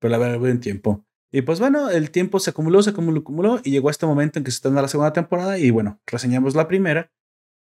[0.00, 1.04] pero la voy a ver un tiempo.
[1.32, 4.44] Y pues bueno, el tiempo se acumuló, se acumuló, acumuló y llegó este momento en
[4.44, 7.10] que se está dando la segunda temporada y bueno, reseñamos la primera.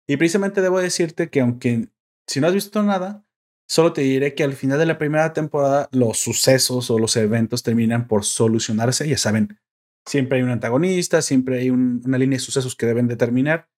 [0.08, 1.90] Y precisamente debo decirte que aunque
[2.28, 3.26] si no has visto nada,
[3.68, 7.62] solo te diré que al final de la primera temporada los sucesos o los eventos
[7.62, 9.08] terminan por solucionarse.
[9.08, 9.60] Ya saben,
[10.08, 13.70] siempre hay un antagonista, siempre hay un- una línea de sucesos que deben determinar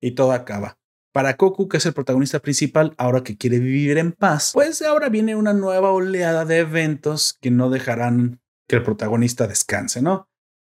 [0.00, 0.78] y todo acaba.
[1.12, 5.08] Para Goku, que es el protagonista principal, ahora que quiere vivir en paz, pues ahora
[5.10, 10.28] viene una nueva oleada de eventos que no dejarán que el protagonista descanse, ¿no?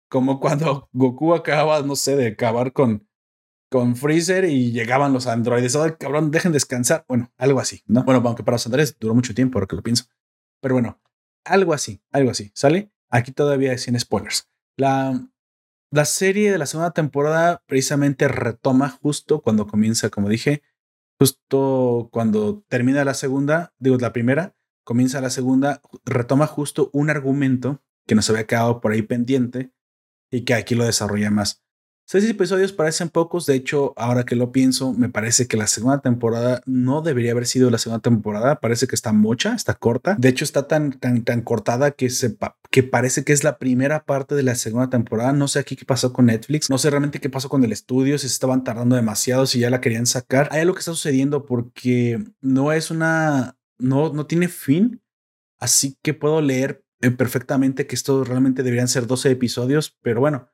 [0.08, 3.08] Como cuando Goku acaba, no sé, de acabar con,
[3.70, 5.76] con Freezer y llegaban los androides.
[5.76, 7.04] ¡Ay, cabrón, dejen descansar!
[7.08, 8.04] Bueno, algo así, ¿no?
[8.04, 10.04] Bueno, aunque para los androides duró mucho tiempo, ahora que lo pienso.
[10.60, 11.00] Pero bueno,
[11.44, 12.92] algo así, algo así, ¿sale?
[13.10, 14.48] Aquí todavía es sin spoilers.
[14.76, 15.28] La,
[15.90, 20.62] la serie de la segunda temporada precisamente retoma justo cuando comienza, como dije,
[21.18, 27.82] justo cuando termina la segunda, digo la primera, comienza la segunda, retoma justo un argumento
[28.06, 29.72] que nos había quedado por ahí pendiente
[30.30, 31.62] y que aquí lo desarrolla más.
[32.04, 36.00] Seis episodios parecen pocos, de hecho, ahora que lo pienso, me parece que la segunda
[36.00, 40.28] temporada no debería haber sido la segunda temporada, parece que está mocha, está corta, de
[40.28, 42.36] hecho está tan, tan, tan cortada que, se
[42.70, 45.86] que parece que es la primera parte de la segunda temporada, no sé aquí qué
[45.86, 49.46] pasó con Netflix, no sé realmente qué pasó con el estudio, si estaban tardando demasiado,
[49.46, 54.12] si ya la querían sacar, hay algo que está sucediendo porque no es una, no,
[54.12, 55.02] no tiene fin,
[55.58, 60.50] así que puedo leer eh, perfectamente que esto realmente deberían ser 12 episodios, pero bueno,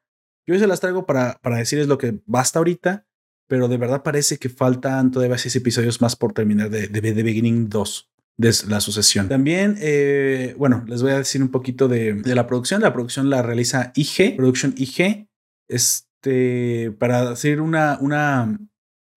[0.47, 3.07] yo se las traigo para, para decirles lo que basta ahorita,
[3.49, 7.23] pero de verdad parece que faltan todavía seis episodios más por terminar de, de, The
[7.23, 9.29] Beginning 2 de la sucesión.
[9.29, 12.81] También, eh, bueno, les voy a decir un poquito de, de, la producción.
[12.81, 15.29] La producción la realiza IG, Production IG.
[15.69, 18.59] Este, para decir una, una,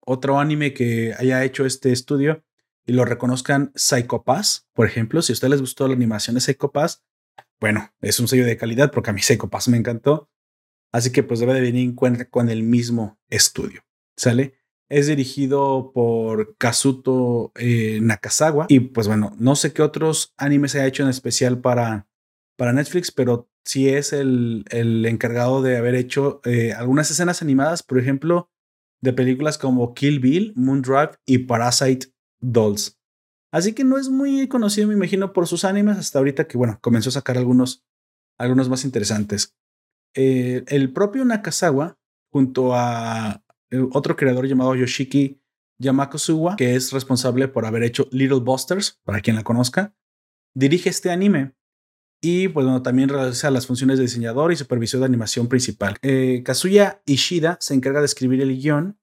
[0.04, 2.42] otro anime que haya hecho este estudio
[2.86, 6.40] y lo reconozcan Psycho Pass, por ejemplo, si a ustedes les gustó la animación de
[6.40, 7.02] Psycho Pass,
[7.60, 10.28] bueno, es un sello de calidad porque a mí Psycho Pass me encantó.
[10.92, 13.82] Así que pues debe de venir en cuenta con el mismo estudio.
[14.16, 14.54] ¿Sale?
[14.90, 18.66] Es dirigido por Kazuto eh, Nakazawa.
[18.68, 22.08] Y pues bueno, no sé qué otros animes se ha hecho en especial para,
[22.56, 27.82] para Netflix, pero sí es el, el encargado de haber hecho eh, algunas escenas animadas,
[27.82, 28.50] por ejemplo,
[29.00, 32.08] de películas como Kill Bill, Moondrive y Parasite
[32.42, 32.98] Dolls.
[33.50, 36.78] Así que no es muy conocido, me imagino, por sus animes hasta ahorita que, bueno,
[36.80, 37.84] comenzó a sacar algunos,
[38.38, 39.54] algunos más interesantes
[40.14, 41.98] eh, el propio Nakazawa,
[42.30, 45.40] junto a eh, otro creador llamado Yoshiki
[45.78, 49.94] Yamakosuwa, que es responsable por haber hecho Little Busters, para quien la conozca,
[50.54, 51.54] dirige este anime
[52.22, 55.96] y pues, bueno, también realiza las funciones de diseñador y supervisor de animación principal.
[56.02, 58.98] Eh, Kazuya Ishida se encarga de escribir el guion,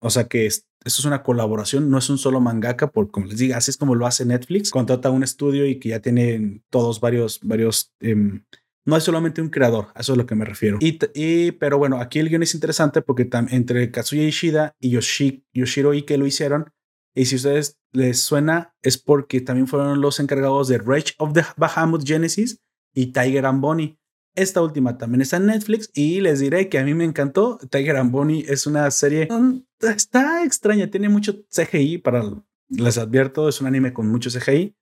[0.00, 3.26] o sea que es, esto es una colaboración, no es un solo mangaka, porque como
[3.26, 6.64] les digo, así es como lo hace Netflix, contrata un estudio y que ya tienen
[6.70, 7.92] todos varios, varios...
[8.00, 8.40] Eh,
[8.86, 10.78] no es solamente un creador, eso es lo que me refiero.
[10.80, 15.92] Y, pero bueno, aquí el guion es interesante porque entre Kazuya Ishida y Yoshi, Yoshiro
[15.92, 16.72] Ike lo hicieron.
[17.14, 21.34] Y si a ustedes les suena, es porque también fueron los encargados de Rage of
[21.34, 22.58] the Bahamut Genesis
[22.94, 23.99] y Tiger and Bonnie.
[24.34, 27.58] Esta última también está en Netflix y les diré que a mí me encantó.
[27.70, 32.22] Tiger and Bonnie es una serie, um, está extraña, tiene mucho CGI para,
[32.68, 34.76] les advierto, es un anime con mucho CGI,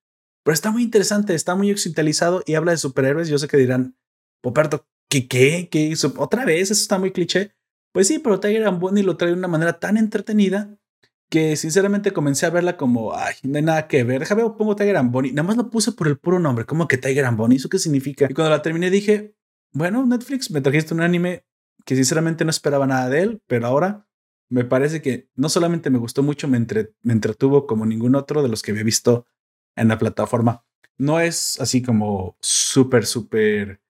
[0.44, 3.28] pero está muy interesante, está muy occidentalizado y habla de superhéroes.
[3.28, 3.96] Yo sé que dirán,
[4.42, 5.68] Poperto, ¿qué qué?
[5.70, 5.94] ¿Qué?
[6.16, 6.70] ¿Otra vez?
[6.70, 7.52] Eso está muy cliché.
[7.92, 10.78] Pues sí, pero Tiger and Bonnie lo trae de una manera tan entretenida
[11.30, 14.20] que sinceramente comencé a verla como, ay, no hay nada que ver.
[14.20, 15.32] Déjame pongo Tiger and Bonnie.
[15.32, 16.64] Nada más lo puse por el puro nombre.
[16.64, 17.56] como que Tiger and Bonnie?
[17.56, 18.26] ¿Eso qué significa?
[18.30, 19.34] Y cuando la terminé dije,
[19.72, 21.44] bueno, Netflix, me trajiste un anime
[21.85, 24.07] que sinceramente no esperaba nada de él, pero ahora
[24.48, 28.42] me parece que no solamente me gustó mucho, me, entre, me entretuvo como ningún otro
[28.42, 29.26] de los que había visto
[29.76, 30.64] en la plataforma.
[30.96, 33.81] No es así como súper, súper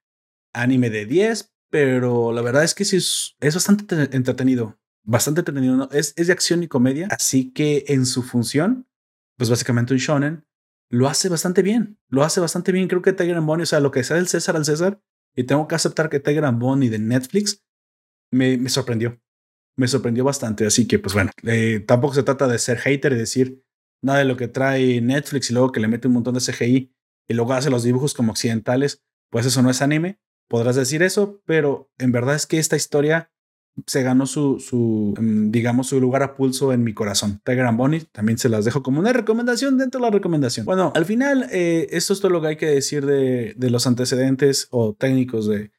[0.52, 4.78] anime de 10, pero la verdad es que sí es, es bastante entretenido.
[5.04, 5.88] Bastante entretenido.
[5.92, 8.86] Es, es de acción y comedia, así que en su función,
[9.36, 10.44] pues básicamente un shonen,
[10.90, 11.98] lo hace bastante bien.
[12.08, 12.88] Lo hace bastante bien.
[12.88, 15.00] Creo que Tiger and Bonnie, o sea, lo que sea del César al César,
[15.36, 17.64] y tengo que aceptar que Tiger and de Netflix
[18.32, 19.20] me, me sorprendió.
[19.76, 20.66] Me sorprendió bastante.
[20.66, 23.64] Así que, pues bueno, eh, tampoco se trata de ser hater y decir
[24.02, 26.92] nada de lo que trae Netflix y luego que le mete un montón de CGI
[27.28, 30.18] y luego hace los dibujos como occidentales, pues eso no es anime.
[30.48, 33.30] podrás decir eso, pero en verdad es que esta historia
[33.86, 37.40] se ganó su, su mm, digamos, su lugar a pulso en mi corazón.
[37.44, 40.66] Tiger and Bonnie también se las dejo como una recomendación dentro de la recomendación.
[40.66, 43.86] Bueno, al final, eh, esto es todo lo que hay que decir de, de los
[43.86, 45.72] antecedentes o técnicos de,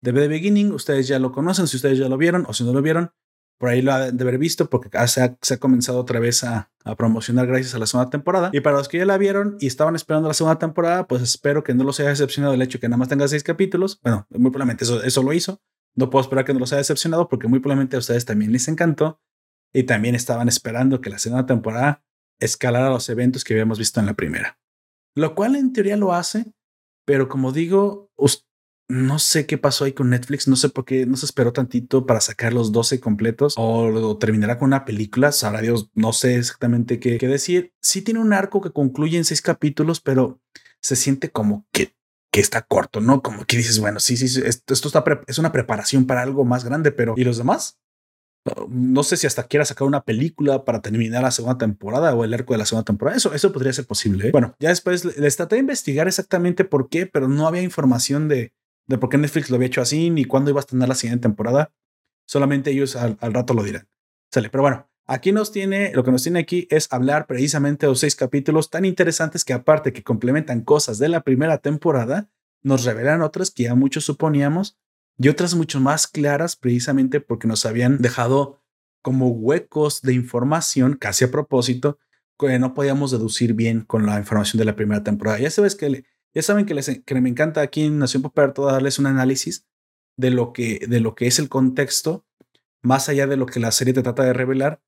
[0.00, 0.72] de The Beginning.
[0.72, 3.12] Ustedes ya lo conocen, si ustedes ya lo vieron o si no lo vieron,
[3.62, 6.42] por ahí lo han de haber visto porque se ha, se ha comenzado otra vez
[6.42, 8.50] a, a, promocionar gracias a la segunda temporada.
[8.52, 11.62] Y para los que ya la vieron y estaban esperando la segunda temporada, pues espero
[11.62, 14.00] que no los haya decepcionado el hecho que nada más tenga seis capítulos.
[14.02, 15.62] Bueno, muy probablemente eso, eso lo hizo.
[15.94, 18.68] No puedo esperar que no los haya decepcionado porque muy probablemente a ustedes también les
[18.68, 19.20] encantó
[19.72, 22.04] y también estaban esperando que la segunda temporada
[22.38, 24.58] escalara los eventos que habíamos visto en la primera.
[25.14, 26.52] Lo cual en teoría lo hace,
[27.04, 28.10] pero como digo,
[28.92, 32.04] no sé qué pasó ahí con Netflix, no sé por qué no se esperó tantito
[32.04, 37.00] para sacar los 12 completos o, terminará con una película, sabrá Dios, no sé exactamente
[37.00, 37.72] qué, qué decir.
[37.80, 40.40] Sí tiene un arco que concluye en seis capítulos, pero
[40.80, 41.91] se siente como que
[42.32, 43.22] que está corto, ¿no?
[43.22, 46.90] Como que dices, bueno, sí, sí, esto, está es una preparación para algo más grande,
[46.90, 47.78] pero ¿y los demás?
[48.68, 52.34] No sé si hasta quiera sacar una película para terminar la segunda temporada o el
[52.34, 53.16] arco de la segunda temporada.
[53.16, 54.28] Eso, eso podría ser posible.
[54.28, 54.30] ¿eh?
[54.32, 58.52] Bueno, ya después les traté de investigar exactamente por qué, pero no había información de,
[58.88, 61.22] de por qué Netflix lo había hecho así ni cuándo iba a tener la siguiente
[61.22, 61.70] temporada.
[62.26, 63.86] Solamente ellos al, al rato lo dirán.
[64.32, 67.90] Sale, pero bueno, Aquí nos tiene, lo que nos tiene aquí es hablar precisamente de
[67.90, 72.30] los seis capítulos tan interesantes que aparte que complementan cosas de la primera temporada,
[72.62, 74.78] nos revelan otras que ya muchos suponíamos
[75.18, 78.60] y otras mucho más claras precisamente porque nos habían dejado
[79.02, 81.98] como huecos de información casi a propósito
[82.38, 85.38] que no podíamos deducir bien con la información de la primera temporada.
[85.38, 88.98] Ya sabes que ya saben que, les, que me encanta aquí en Nación Poperto darles
[88.98, 89.66] un análisis
[90.16, 92.24] de lo que de lo que es el contexto
[92.82, 94.80] más allá de lo que la serie te trata de revelar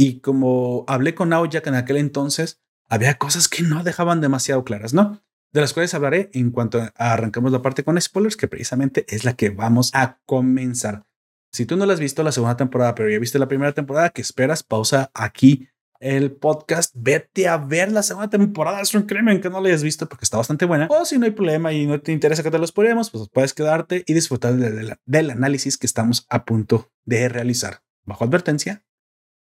[0.00, 4.94] y como hablé con Aoyak en aquel entonces, había cosas que no dejaban demasiado claras,
[4.94, 5.24] ¿no?
[5.52, 9.32] De las cuales hablaré en cuanto arrancamos la parte con spoilers, que precisamente es la
[9.32, 11.04] que vamos a comenzar.
[11.50, 14.10] Si tú no la has visto la segunda temporada, pero ya viste la primera temporada,
[14.10, 14.62] ¿qué esperas?
[14.62, 16.94] Pausa aquí el podcast.
[16.94, 18.80] Vete a ver la segunda temporada.
[18.80, 20.86] Es un crimen que no la hayas visto porque está bastante buena.
[20.90, 23.52] O si no hay problema y no te interesa que te los ponemos, pues puedes
[23.52, 27.82] quedarte y disfrutar del análisis que estamos a punto de realizar.
[28.04, 28.84] Bajo advertencia,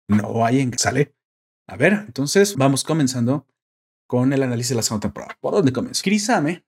[0.08, 1.14] no hay en sale.
[1.68, 3.46] A ver, entonces vamos comenzando
[4.08, 5.38] con el análisis de la segunda temporada.
[5.42, 6.02] ¿Por dónde comienzo?
[6.02, 6.66] Kirisame,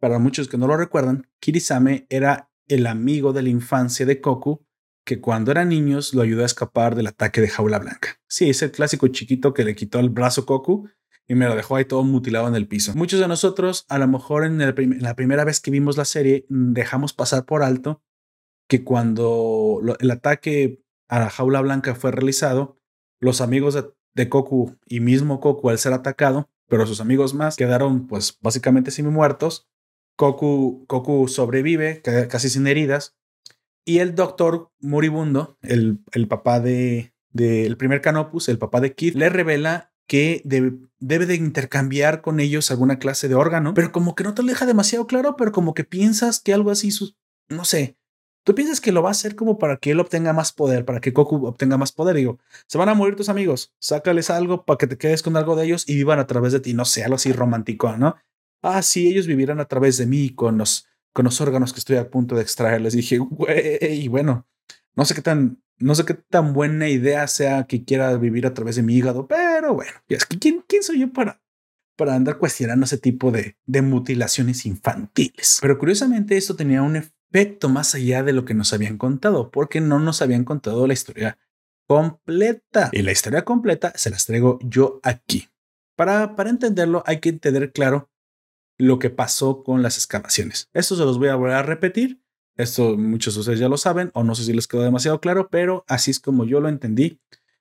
[0.00, 4.64] para muchos que no lo recuerdan, Kirisame era el amigo de la infancia de Koku
[5.04, 8.20] que cuando eran niños lo ayudó a escapar del ataque de Jaula Blanca.
[8.28, 10.88] Sí, es el clásico chiquito que le quitó el brazo Koku
[11.26, 12.94] y me lo dejó ahí todo mutilado en el piso.
[12.94, 16.44] Muchos de nosotros, a lo mejor en, en la primera vez que vimos la serie,
[16.48, 18.02] dejamos pasar por alto
[18.68, 22.79] que cuando el ataque a la Jaula Blanca fue realizado,
[23.20, 27.56] los amigos de, de Koku y mismo Koku al ser atacado, pero sus amigos más
[27.56, 29.68] quedaron pues básicamente semi muertos.
[30.16, 33.16] Koku, Koku sobrevive casi sin heridas
[33.84, 39.14] y el doctor moribundo, el, el papá de, del primer Canopus, el papá de Kid,
[39.14, 44.14] le revela que debe, debe, de intercambiar con ellos alguna clase de órgano, pero como
[44.14, 46.90] que no te lo deja demasiado claro, pero como que piensas que algo así,
[47.48, 47.96] no sé,
[48.44, 51.00] ¿Tú piensas que lo va a hacer como para que él obtenga más poder, para
[51.00, 52.16] que Goku obtenga más poder?
[52.16, 55.56] Digo, se van a morir tus amigos, sácales algo para que te quedes con algo
[55.56, 58.16] de ellos y vivan a través de ti, no sé, algo así romántico, ¿no?
[58.62, 61.96] Ah, sí, ellos vivirán a través de mí con los, con los órganos que estoy
[61.96, 62.94] a punto de extraerles.
[62.94, 64.46] dije, güey, bueno,
[64.96, 68.54] no sé qué tan, no sé qué tan buena idea sea que quiera vivir a
[68.54, 71.42] través de mi hígado, pero bueno, es que ¿quién, quién soy yo para,
[71.96, 75.58] para andar cuestionando ese tipo de, de mutilaciones infantiles?
[75.60, 76.96] Pero curiosamente esto tenía un
[77.30, 80.92] efecto más allá de lo que nos habían contado, porque no nos habían contado la
[80.92, 81.38] historia
[81.86, 82.90] completa.
[82.92, 85.48] Y la historia completa se las traigo yo aquí.
[85.96, 88.10] Para, para entenderlo hay que tener claro
[88.78, 90.70] lo que pasó con las excavaciones.
[90.72, 92.22] Esto se los voy a volver a repetir.
[92.56, 95.48] Esto muchos de ustedes ya lo saben o no sé si les quedó demasiado claro,
[95.50, 97.20] pero así es como yo lo entendí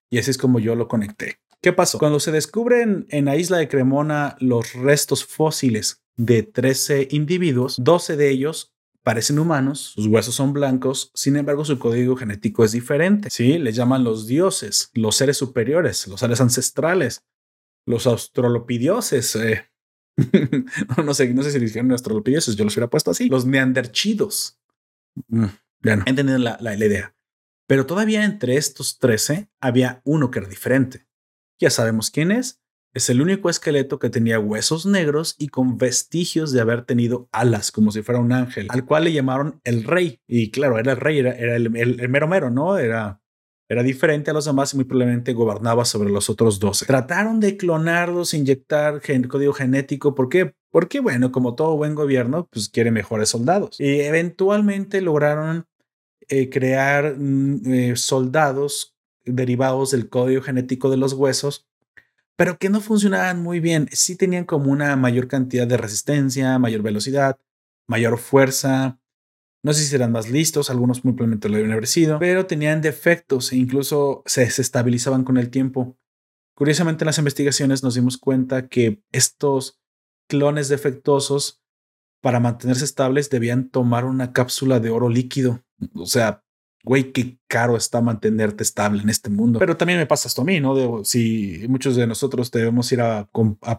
[0.09, 1.39] y así es como yo lo conecté.
[1.61, 1.99] ¿Qué pasó?
[1.99, 8.15] Cuando se descubren en la isla de Cremona los restos fósiles de 13 individuos, 12
[8.15, 8.73] de ellos
[9.09, 13.31] parecen humanos, sus huesos son blancos, sin embargo su código genético es diferente.
[13.31, 17.25] Sí, les llaman los dioses, los seres superiores, los seres ancestrales,
[17.87, 19.35] los australopidioses.
[19.37, 19.65] Eh.
[21.03, 23.29] no, sé, no sé si dijeron australopidioses, yo los hubiera puesto así.
[23.29, 24.59] Los neanderchidos.
[25.27, 25.45] Mm,
[25.81, 27.15] ya no, entendieron la, la idea.
[27.65, 31.07] Pero todavía entre estos 13 había uno que era diferente.
[31.59, 32.61] Ya sabemos quién es,
[32.93, 37.71] es el único esqueleto que tenía huesos negros y con vestigios de haber tenido alas,
[37.71, 40.21] como si fuera un ángel, al cual le llamaron el rey.
[40.27, 42.77] Y claro, era el rey, era, el, mero mero, ¿no?
[42.77, 43.21] Era
[43.71, 46.87] era diferente a los demás y muy probablemente gobernaba sobre los otros 12.
[46.87, 50.15] Trataron de clonarlos, inyectar gen código genético.
[50.15, 50.55] ¿Por qué?
[50.71, 53.79] Porque, bueno, como todo buen gobierno, pues quiere mejores soldados.
[53.79, 55.67] Y eventualmente lograron
[56.29, 61.68] eh, crear mm, eh, soldados derivados del código genético de los huesos,
[62.39, 63.89] pero que no funcionaban muy bien.
[63.91, 67.37] Sí tenían como una mayor cantidad de resistencia, mayor velocidad,
[67.85, 68.97] mayor fuerza,
[69.61, 72.79] no sé si eran más listos, algunos muy probablemente lo deben haber sido, pero tenían
[72.79, 75.97] defectos e incluso se desestabilizaban con el tiempo.
[76.55, 79.77] Curiosamente, en las investigaciones nos dimos cuenta que estos
[80.29, 81.61] clones defectuosos,
[82.21, 85.65] para mantenerse estables, debían tomar una cápsula de oro líquido.
[85.93, 86.45] O sea,
[86.83, 89.59] güey, qué caro está mantenerte estable en este mundo.
[89.59, 90.75] Pero también me pasa esto a mí, ¿no?
[90.75, 93.29] De, si muchos de nosotros debemos ir a,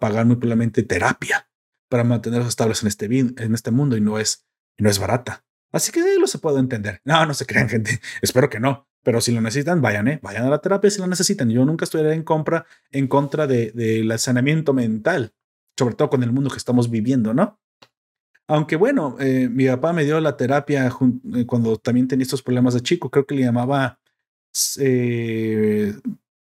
[0.00, 1.48] pagar muy probablemente terapia
[1.88, 4.46] para mantenernos estables en este, en este mundo y no es,
[4.76, 5.44] y no es barata.
[5.72, 7.00] Así que lo se puede entender.
[7.04, 8.00] No, no se crean, gente.
[8.22, 8.88] Espero que no.
[9.02, 10.20] Pero si lo necesitan, vayan, ¿eh?
[10.22, 11.48] Vayan a la terapia si lo necesitan.
[11.48, 15.32] Yo nunca estoy en, compra, en contra del de, saneamiento mental,
[15.78, 17.58] sobre todo con el mundo que estamos viviendo, ¿no?
[18.50, 22.74] Aunque bueno, eh, mi papá me dio la terapia eh, cuando también tenía estos problemas
[22.74, 23.08] de chico.
[23.08, 24.00] Creo que le llamaba
[24.80, 25.94] eh,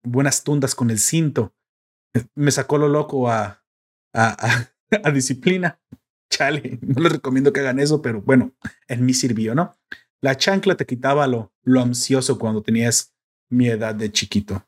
[0.02, 1.54] buenas tundas con el cinto.
[2.34, 3.62] Me sacó lo loco a,
[4.12, 5.80] a, disciplina
[6.28, 8.52] chale, no les recomiendo que hagan eso, pero bueno,
[8.88, 9.76] en mí sirvió, ¿no?
[10.20, 13.14] La chancla te quitaba lo, lo ansioso cuando tenías
[13.48, 14.66] mi edad de chiquito.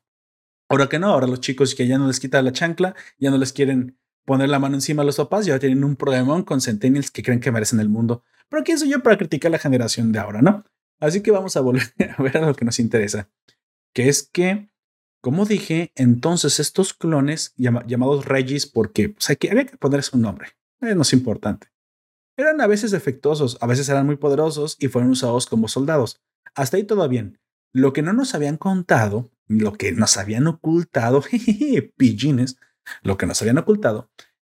[0.68, 3.38] Ahora que no, ahora los chicos que ya no les quita la chancla, ya no
[3.38, 7.10] les quieren poner la mano encima a los papás, ya tienen un problema con centennials
[7.10, 8.22] que creen que merecen el mundo.
[8.48, 10.64] Pero ¿quién soy yo para criticar la generación de ahora, no?
[11.00, 11.82] Así que vamos a volver
[12.16, 13.28] a ver a lo que nos interesa,
[13.92, 14.70] que es que,
[15.20, 20.22] como dije, entonces estos clones llamados Regis, porque pues, hay que, había que ponerse un
[20.22, 20.48] nombre,
[20.80, 21.68] no es importante.
[22.36, 26.20] Eran a veces defectuosos, a veces eran muy poderosos y fueron usados como soldados.
[26.54, 27.38] Hasta ahí todo bien.
[27.72, 31.22] Lo que no nos habían contado, lo que nos habían ocultado,
[31.96, 32.56] pillines,
[33.02, 34.10] lo que nos habían ocultado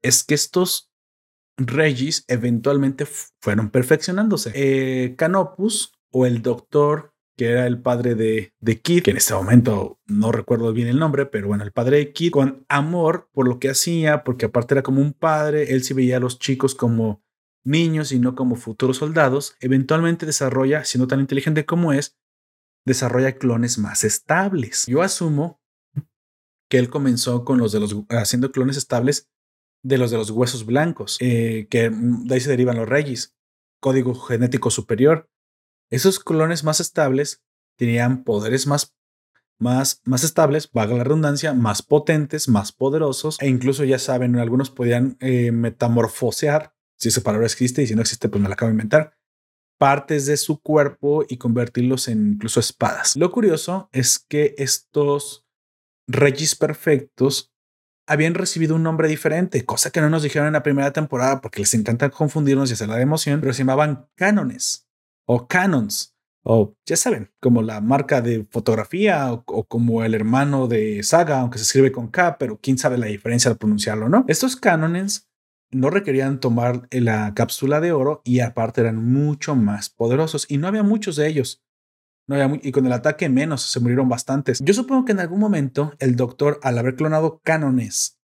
[0.02, 0.90] es que estos
[1.56, 3.06] Regis eventualmente
[3.40, 4.52] fueron perfeccionándose.
[4.54, 9.34] Eh, Canopus o el doctor que era el padre de, de Kid, que en este
[9.34, 13.48] momento no recuerdo bien el nombre, pero bueno, el padre de Kid, con amor por
[13.48, 16.74] lo que hacía, porque aparte era como un padre, él sí veía a los chicos
[16.74, 17.22] como
[17.64, 22.16] niños y no como futuros soldados, eventualmente desarrolla, siendo tan inteligente como es,
[22.86, 24.86] desarrolla clones más estables.
[24.86, 25.60] Yo asumo
[26.74, 29.30] que él comenzó con los de los, haciendo clones estables
[29.84, 33.36] de los de los huesos blancos, eh, que de ahí se derivan los reyes,
[33.78, 35.30] código genético superior,
[35.88, 37.44] esos clones más estables
[37.76, 38.92] tenían poderes más,
[39.60, 44.70] más, más estables, vaga la redundancia, más potentes, más poderosos e incluso ya saben, algunos
[44.70, 48.70] podían eh, metamorfosear, si esa palabra existe y si no existe, pues me la acabo
[48.70, 49.16] de inventar,
[49.78, 53.14] partes de su cuerpo y convertirlos en incluso espadas.
[53.14, 55.43] Lo curioso es que estos
[56.06, 57.52] Regis perfectos
[58.06, 61.60] habían recibido un nombre diferente, cosa que no nos dijeron en la primera temporada porque
[61.60, 64.86] les encanta confundirnos y hacer la emoción, pero se llamaban cánones
[65.26, 71.02] o Canons, o ya saben, como la marca de fotografía o, como el hermano de
[71.02, 74.26] Saga, aunque se escribe con K, pero quién sabe la diferencia al pronunciarlo, ¿no?
[74.28, 75.30] Estos cánones
[75.70, 80.68] no requerían tomar la cápsula de oro y aparte eran mucho más poderosos y no
[80.68, 81.63] había muchos de ellos.
[82.26, 84.60] No y con el ataque menos, se murieron bastantes.
[84.60, 88.18] Yo supongo que en algún momento el doctor, al haber clonado cánones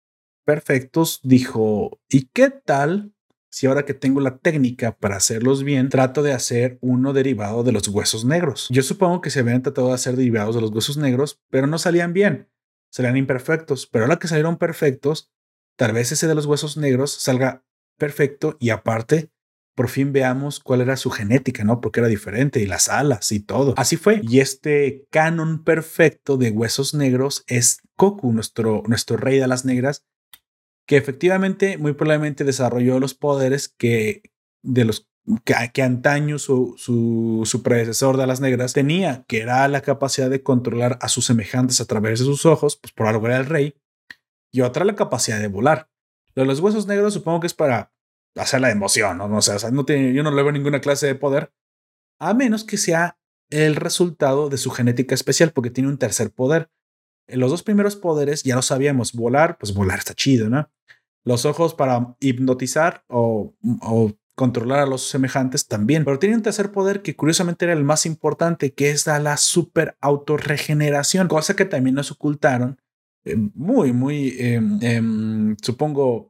[0.44, 3.12] perfectos, dijo, ¿y qué tal
[3.50, 7.72] si ahora que tengo la técnica para hacerlos bien, trato de hacer uno derivado de
[7.72, 8.68] los huesos negros.
[8.70, 11.78] Yo supongo que se habían tratado de hacer derivados de los huesos negros, pero no
[11.78, 12.48] salían bien,
[12.90, 13.86] salían imperfectos.
[13.88, 15.32] Pero ahora que salieron perfectos,
[15.76, 17.64] tal vez ese de los huesos negros salga
[17.98, 19.30] perfecto y aparte,
[19.80, 21.80] por fin veamos cuál era su genética, ¿no?
[21.80, 23.72] Porque era diferente y las alas y todo.
[23.78, 24.20] Así fue.
[24.22, 30.04] Y este canon perfecto de huesos negros es Goku, nuestro, nuestro rey de las negras,
[30.86, 34.20] que efectivamente muy probablemente desarrolló los poderes que
[34.62, 35.08] de los
[35.46, 40.98] que, antaño su, su, predecesor de las negras tenía, que era la capacidad de controlar
[41.00, 43.76] a sus semejantes a través de sus ojos, pues por algo era el rey,
[44.52, 45.88] y otra la capacidad de volar.
[46.34, 47.94] Los huesos negros supongo que es para
[48.36, 49.36] hacer la emoción, ¿no?
[49.36, 51.52] O sea, no tiene, yo no le veo ninguna clase de poder,
[52.18, 53.18] a menos que sea
[53.50, 56.70] el resultado de su genética especial, porque tiene un tercer poder.
[57.26, 60.70] Los dos primeros poderes ya lo sabíamos, volar, pues volar está chido, ¿no?
[61.24, 63.54] Los ojos para hipnotizar o,
[64.36, 66.04] controlar a los semejantes también.
[66.04, 69.98] Pero tiene un tercer poder que curiosamente era el más importante, que es la super
[70.00, 72.80] autorregeneración, cosa que también nos ocultaron.
[73.24, 76.29] Eh, muy, muy, em, supongo,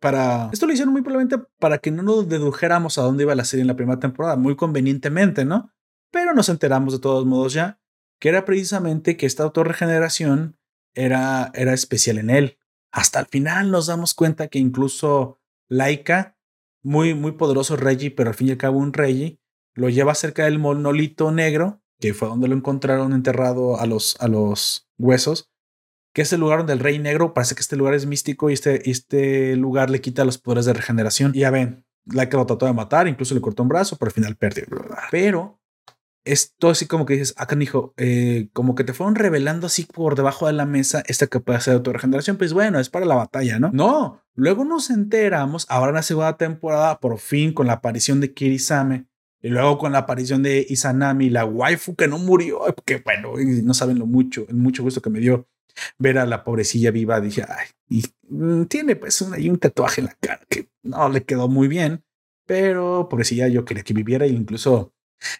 [0.00, 0.50] para...
[0.52, 3.62] Esto lo hicieron muy probablemente para que no nos dedujéramos a dónde iba la serie
[3.62, 5.70] en la primera temporada, muy convenientemente, ¿no?
[6.10, 7.80] Pero nos enteramos de todos modos ya.
[8.18, 10.58] que era precisamente que esta autorregeneración
[10.94, 12.58] era, era especial en él.
[12.92, 16.38] Hasta el final nos damos cuenta que incluso Laika,
[16.82, 19.38] muy, muy poderoso Reggie, pero al fin y al cabo un Reggie,
[19.74, 24.28] lo lleva cerca del monolito negro, que fue donde lo encontraron enterrado a los, a
[24.28, 25.50] los huesos,
[26.16, 28.54] que es el lugar donde el rey negro, parece que este lugar es místico y
[28.54, 31.32] este, este lugar le quita los poderes de regeneración.
[31.34, 34.14] Y ya ven, Laika lo trató de matar, incluso le cortó un brazo, pero al
[34.14, 34.64] final perdió.
[35.10, 35.60] Pero
[36.24, 39.84] esto así como que dices, acá ah, dijo, eh, como que te fueron revelando así
[39.84, 43.58] por debajo de la mesa esta capacidad de autorregeneración, pues bueno, es para la batalla,
[43.58, 43.70] ¿no?
[43.74, 48.32] No, luego nos enteramos, ahora en la segunda temporada, por fin con la aparición de
[48.32, 49.04] Kirisame,
[49.42, 53.74] y luego con la aparición de Izanami, la waifu que no murió, que bueno, no
[53.74, 55.46] saben lo mucho, mucho gusto que me dio
[55.98, 57.20] ver a la pobrecilla viva.
[57.20, 61.24] Dije, ay, y mm, tiene pues un, un tatuaje en la cara que no le
[61.24, 62.04] quedó muy bien,
[62.46, 64.92] pero pobrecilla yo quería que viviera e incluso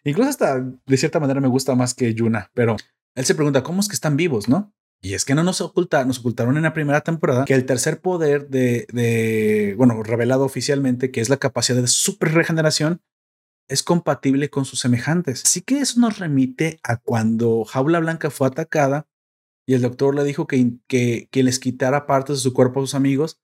[0.05, 2.77] Incluso hasta de cierta manera me gusta más que Yuna, pero
[3.15, 4.73] él se pregunta cómo es que están vivos, ¿no?
[5.03, 8.01] Y es que no nos ocultaron, nos ocultaron en la primera temporada que el tercer
[8.01, 13.03] poder de, de, bueno, revelado oficialmente, que es la capacidad de super regeneración,
[13.69, 15.43] es compatible con sus semejantes.
[15.45, 19.07] Así que eso nos remite a cuando Jaula Blanca fue atacada
[19.67, 22.95] y el doctor le dijo que, que, les quitara partes de su cuerpo a sus
[22.95, 23.41] amigos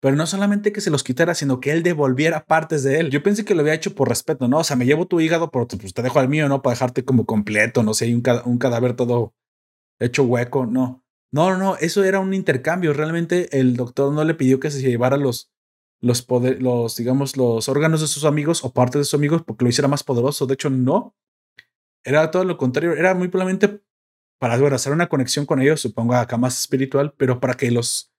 [0.00, 3.10] pero no solamente que se los quitara, sino que él devolviera partes de él.
[3.10, 4.58] Yo pensé que lo había hecho por respeto, ¿no?
[4.58, 6.62] O sea, me llevo tu hígado, pero pues te dejo al mío, ¿no?
[6.62, 9.34] Para dejarte como completo, no sé, un, un cadáver todo
[9.98, 11.04] hecho hueco, no.
[11.32, 12.94] No, no, eso era un intercambio.
[12.94, 15.52] Realmente el doctor no le pidió que se llevara los,
[16.00, 19.64] los, poder, los, digamos, los órganos de sus amigos o partes de sus amigos porque
[19.64, 20.46] lo hiciera más poderoso.
[20.46, 21.14] De hecho, no.
[22.04, 22.94] Era todo lo contrario.
[22.94, 23.82] Era muy probablemente
[24.40, 28.10] para hacer una conexión con ellos, supongo acá más espiritual, pero para que los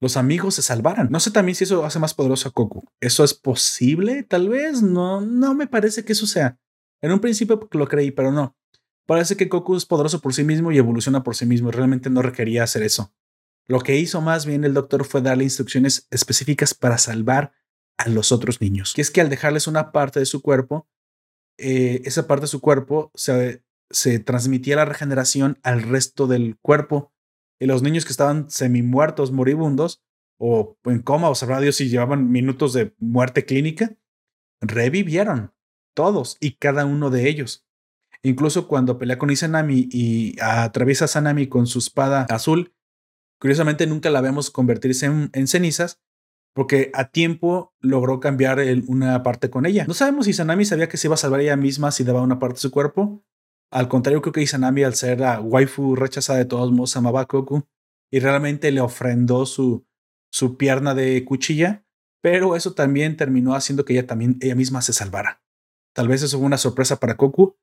[0.00, 1.08] los amigos se salvaran.
[1.10, 2.88] No sé también si eso hace más poderoso a Goku.
[3.00, 4.22] ¿Eso es posible?
[4.22, 4.82] Tal vez.
[4.82, 6.58] No, no me parece que eso sea.
[7.02, 8.56] En un principio lo creí, pero no.
[9.06, 11.70] Parece que Goku es poderoso por sí mismo y evoluciona por sí mismo.
[11.70, 13.12] Realmente no requería hacer eso.
[13.68, 17.52] Lo que hizo más bien el doctor fue darle instrucciones específicas para salvar
[17.98, 18.94] a los otros niños.
[18.94, 20.88] Que es que al dejarles una parte de su cuerpo,
[21.58, 27.12] eh, esa parte de su cuerpo se, se transmitía la regeneración al resto del cuerpo
[27.58, 30.02] y los niños que estaban semi muertos, moribundos,
[30.38, 33.94] o en coma, o sabrá Dios si llevaban minutos de muerte clínica,
[34.62, 35.52] revivieron
[35.94, 37.66] todos y cada uno de ellos.
[38.22, 42.74] Incluso cuando pelea con Izanami y atraviesa a Sanami con su espada azul,
[43.38, 46.00] curiosamente nunca la vemos convertirse en, cenizas,
[46.54, 49.84] porque a tiempo logró cambiar una parte con ella.
[49.86, 52.38] No sabemos si Sanami sabía que se iba a salvar ella misma si daba una
[52.38, 53.22] parte de su cuerpo,
[53.70, 57.24] al contrario, creo que Izanami, al ser la waifu rechazada de todos modos, amaba a
[57.24, 57.66] Goku
[58.10, 59.86] y realmente le ofrendó su,
[60.32, 61.86] su pierna de cuchilla,
[62.20, 65.42] pero eso también terminó haciendo que ella también, ella misma se salvara.
[65.94, 67.56] Tal vez eso fue una sorpresa para Goku,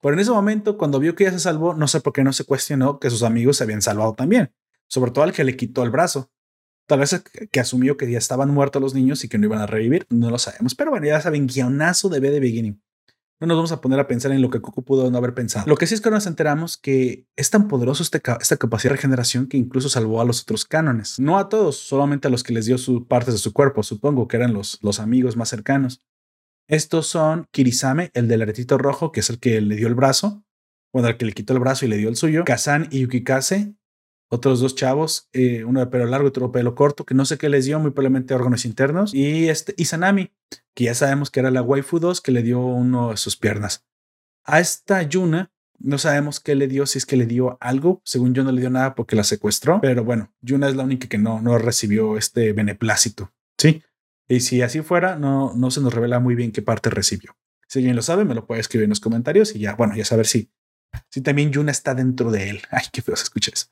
[0.00, 2.32] pero en ese momento, cuando vio que ella se salvó, no sé por qué no
[2.32, 4.54] se cuestionó que sus amigos se habían salvado también,
[4.88, 6.30] sobre todo al que le quitó el brazo.
[6.86, 7.22] Tal vez
[7.52, 10.30] que asumió que ya estaban muertos los niños y que no iban a revivir, no
[10.30, 10.74] lo sabemos.
[10.74, 12.82] Pero bueno, ya saben, guionazo de B de Beginning.
[13.40, 15.66] No nos vamos a poner a pensar en lo que Goku pudo no haber pensado.
[15.66, 18.96] Lo que sí es que nos enteramos que es tan poderoso este esta capacidad de
[18.96, 21.18] regeneración que incluso salvó a los otros cánones.
[21.18, 24.28] No a todos, solamente a los que les dio sus partes de su cuerpo, supongo
[24.28, 26.02] que eran los, los amigos más cercanos.
[26.68, 30.44] Estos son Kirisame, el del aretito rojo, que es el que le dio el brazo,
[30.92, 32.44] bueno, el que le quitó el brazo y le dio el suyo.
[32.44, 33.74] Kazan y Yukikase,
[34.30, 37.24] otros dos chavos, eh, uno de pelo largo y otro de pelo corto, que no
[37.24, 39.12] sé qué les dio, muy probablemente órganos internos.
[39.12, 40.30] Y este Izanami,
[40.74, 43.84] que ya sabemos que era la waifu 2 que le dio uno de sus piernas.
[44.44, 48.00] A esta Yuna no sabemos qué le dio, si es que le dio algo.
[48.04, 51.08] Según yo no le dio nada porque la secuestró, pero bueno, Yuna es la única
[51.08, 53.32] que no, no recibió este beneplácito.
[53.58, 53.82] Sí.
[54.28, 57.36] Y si así fuera, no, no se nos revela muy bien qué parte recibió.
[57.66, 60.04] Si alguien lo sabe, me lo puede escribir en los comentarios y ya, bueno, ya
[60.04, 60.52] saber si,
[61.10, 62.62] si también Yuna está dentro de él.
[62.70, 63.66] Ay, qué feo se escucha eso.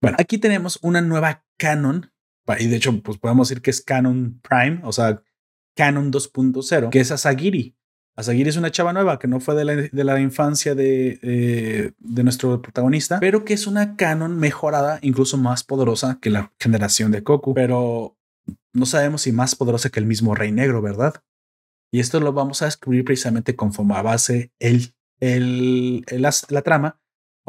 [0.00, 2.12] Bueno, aquí tenemos una nueva canon,
[2.58, 5.22] y de hecho, pues podemos decir que es canon prime, o sea,
[5.76, 7.76] canon 2.0, que es Asagiri.
[8.16, 12.60] Asagiri es una chava nueva que no fue de la, infancia de, eh, de, nuestro
[12.60, 17.54] protagonista, pero que es una canon mejorada, incluso más poderosa que la generación de Goku,
[17.54, 18.16] pero
[18.72, 21.22] no sabemos si más poderosa que el mismo Rey Negro, ¿verdad?
[21.92, 27.00] Y esto lo vamos a descubrir precisamente conforme avance el, el la trama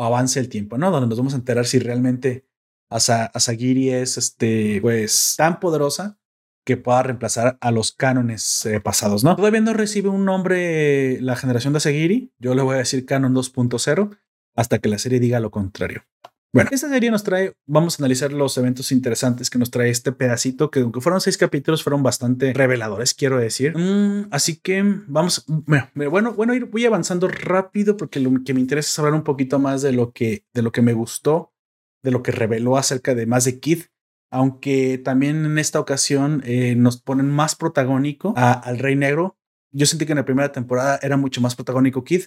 [0.03, 0.91] avance el tiempo, ¿no?
[0.91, 2.45] Donde nos vamos a enterar si realmente
[2.89, 6.19] Asagiri es este, pues, tan poderosa
[6.65, 9.35] que pueda reemplazar a los cánones eh, pasados, ¿no?
[9.35, 12.33] Todavía no recibe un nombre la generación de Asagiri.
[12.39, 14.17] Yo le voy a decir canon 2.0
[14.55, 16.03] hasta que la serie diga lo contrario.
[16.51, 20.11] Bueno, esta serie nos trae, vamos a analizar los eventos interesantes que nos trae este
[20.11, 23.77] pedacito, que aunque fueron seis capítulos, fueron bastante reveladores, quiero decir.
[23.77, 28.97] Mm, así que vamos, bueno, bueno, voy avanzando rápido porque lo que me interesa es
[28.97, 31.53] hablar un poquito más de lo que, de lo que me gustó,
[32.01, 33.83] de lo que reveló acerca de más de Kid,
[34.31, 39.37] aunque también en esta ocasión eh, nos ponen más protagónico al Rey Negro.
[39.71, 42.23] Yo sentí que en la primera temporada era mucho más protagónico Kid,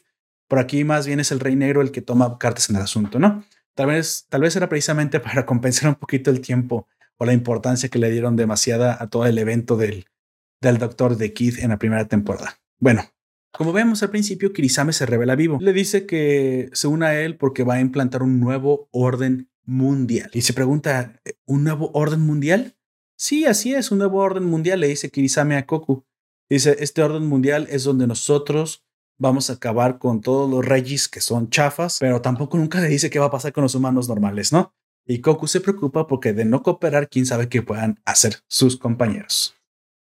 [0.49, 3.18] por aquí más bien es el Rey Negro el que toma cartas en el asunto,
[3.18, 3.43] ¿no?
[3.75, 6.87] Tal vez, tal vez era precisamente para compensar un poquito el tiempo
[7.18, 10.07] o la importancia que le dieron demasiada a todo el evento del,
[10.61, 12.59] del Doctor de Kid en la primera temporada.
[12.79, 13.05] Bueno,
[13.53, 15.59] como vemos al principio, Kirisame se revela vivo.
[15.61, 20.31] Le dice que se une a él porque va a implantar un nuevo orden mundial.
[20.33, 22.75] Y se pregunta, ¿un nuevo orden mundial?
[23.16, 26.05] Sí, así es, un nuevo orden mundial, le dice Kirisame a Koku.
[26.49, 28.85] Dice, este orden mundial es donde nosotros
[29.23, 33.09] vamos a acabar con todos los reyes que son chafas, pero tampoco nunca le dice
[33.09, 34.75] qué va a pasar con los humanos normales, ¿no?
[35.07, 39.55] Y Koku se preocupa porque de no cooperar, quién sabe qué puedan hacer sus compañeros.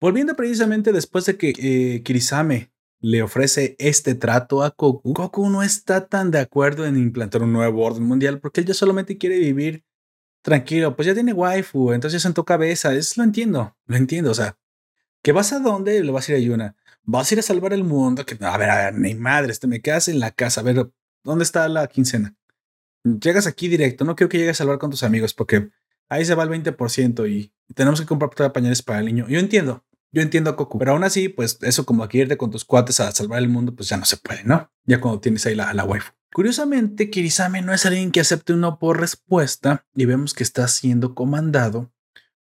[0.01, 5.61] Volviendo precisamente después de que eh, Kirisame le ofrece este trato a Koku, Koku no
[5.61, 9.37] está tan de acuerdo en implantar un nuevo orden mundial porque él ya solamente quiere
[9.37, 9.83] vivir
[10.41, 14.35] tranquilo, pues ya tiene waifu, entonces ya sentó cabeza, es lo entiendo, lo entiendo, o
[14.35, 14.57] sea,
[15.23, 16.03] ¿que vas a dónde?
[16.03, 16.75] Le vas a ir a Yuna
[17.05, 18.25] vas a ir a salvar el mundo.
[18.25, 20.61] Que, a ver, a ver, mi madre, este, me quedas en la casa.
[20.61, 20.89] A ver,
[21.23, 22.35] ¿dónde está la quincena?
[23.03, 24.03] Llegas aquí directo.
[24.05, 25.69] No creo que llegues a salvar con tus amigos porque
[26.09, 29.27] ahí se va el 20% y tenemos que comprar pañales para el niño.
[29.27, 32.51] Yo entiendo, yo entiendo a Coco, pero aún así, pues eso como aquí irte con
[32.51, 34.71] tus cuates a salvar el mundo, pues ya no se puede, ¿no?
[34.85, 36.11] Ya cuando tienes ahí la, la waifu.
[36.33, 40.67] Curiosamente, Kirisame no es alguien que acepte un no por respuesta y vemos que está
[40.67, 41.93] siendo comandado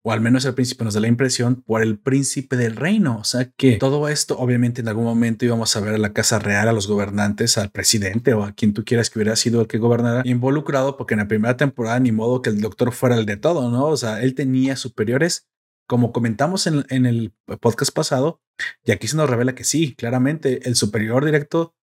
[0.03, 3.17] o al menos al principio nos da la impresión, por el príncipe del reino.
[3.19, 6.39] O sea que todo esto, obviamente, en algún momento íbamos a ver a la Casa
[6.39, 9.67] Real, a los gobernantes, al presidente o a quien tú quieras que hubiera sido el
[9.67, 13.25] que gobernara involucrado, porque en la primera temporada ni modo que el doctor fuera el
[13.25, 13.85] de todo, ¿no?
[13.85, 15.47] O sea, él tenía superiores.
[15.87, 18.41] Como comentamos en, en el podcast pasado,
[18.85, 21.75] y aquí se nos revela que sí, claramente el superior directo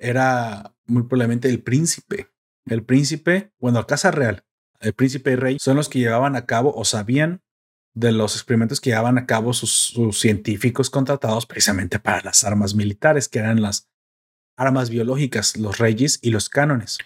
[0.00, 2.28] era muy probablemente el príncipe.
[2.66, 4.44] El príncipe, bueno, la Casa Real,
[4.80, 7.40] el príncipe y rey son los que llevaban a cabo o sabían
[7.94, 13.28] de los experimentos que llevaban a cabo sus, científicos contratados precisamente para las armas militares,
[13.28, 13.88] que eran las
[14.56, 16.98] armas biológicas, los reyes y los cánones.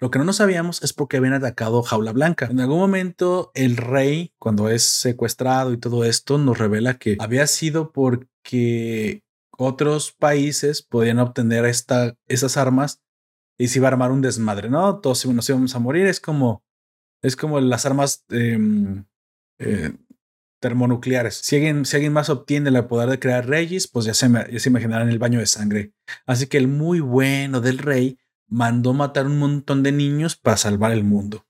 [0.00, 2.46] Lo que no nos sabíamos es por qué habían atacado Jaula Blanca.
[2.46, 7.46] En algún momento el rey, cuando es secuestrado y todo esto, nos revela que había
[7.46, 9.22] sido porque
[9.56, 13.00] otros países podían obtener esas armas
[13.58, 14.98] y se iba a armar un desmadre, ¿no?
[14.98, 16.06] Todos nos íbamos a morir.
[16.06, 16.64] Es como,
[17.22, 19.04] es como las armas em,
[19.60, 19.92] eh,
[20.62, 21.40] termonucleares.
[21.42, 24.58] Si alguien, si alguien más obtiene el poder de crear reyes, pues ya se, ya
[24.58, 25.92] se imaginarán el baño de sangre.
[26.24, 30.92] Así que el muy bueno del rey mandó matar un montón de niños para salvar
[30.92, 31.46] el mundo.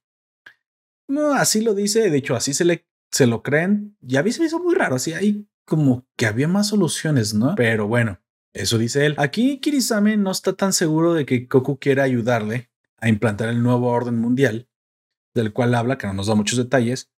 [1.07, 3.95] No, así lo dice, de hecho, así se, le, se lo creen.
[4.01, 7.35] Ya a mí se me hizo muy raro, así hay como que había más soluciones,
[7.35, 7.53] ¿no?
[7.55, 8.19] Pero bueno,
[8.51, 9.15] eso dice él.
[9.17, 13.89] Aquí Kirisame no está tan seguro de que Goku quiera ayudarle a implantar el nuevo
[13.89, 14.67] orden mundial,
[15.35, 17.11] del cual habla, que no nos da muchos detalles,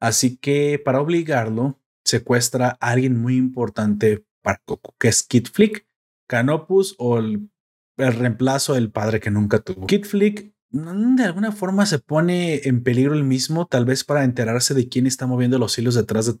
[0.00, 5.86] Así que para obligarlo, secuestra a alguien muy importante para Goku, que es Kid Flick,
[6.26, 7.50] Canopus o el,
[7.96, 9.86] reemplazo del padre que nunca tuvo.
[9.86, 14.24] Kid Flick mm, de alguna forma se pone en peligro el mismo, tal vez para
[14.24, 16.32] enterarse de quién está moviendo los hilos detrás de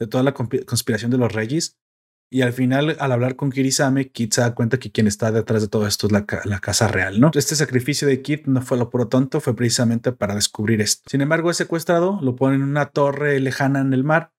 [0.00, 1.78] de toda la conspiración de los reyes.
[2.30, 5.62] Y al final, al hablar con Kirisame, Kid se da cuenta que quien está detrás
[5.62, 6.24] de todo esto es la,
[6.60, 7.30] casa real, ¿no?
[7.34, 11.02] Este sacrificio de Kid no fue lo puro tonto, fue precisamente para descubrir esto.
[11.08, 14.32] Sin embargo, es secuestrado, lo ponen en una torre lejana en el mar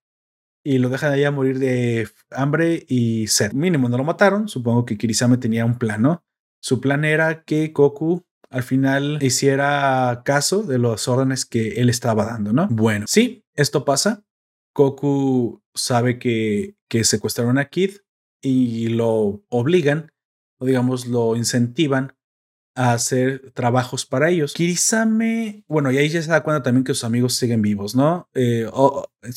[0.62, 3.52] y lo dejan allá morir de hambre y sed.
[3.52, 6.24] Mínimo no lo mataron, supongo que Kirisame tenía un plan, ¿no?
[6.60, 12.24] Su plan era que Goku al final hiciera caso de los órdenes que él estaba
[12.24, 12.68] dando, ¿no?
[12.68, 14.24] Bueno, sí, esto pasa.
[14.74, 17.98] Goku sabe que, que secuestraron a Kid
[18.40, 20.12] y lo obligan,
[20.58, 22.14] o digamos, lo incentivan
[22.76, 24.52] a hacer trabajos para ellos.
[24.52, 28.28] Kirisame, bueno, y ahí ya se da cuenta también que sus amigos siguen vivos, ¿no?
[28.34, 28.70] Eh,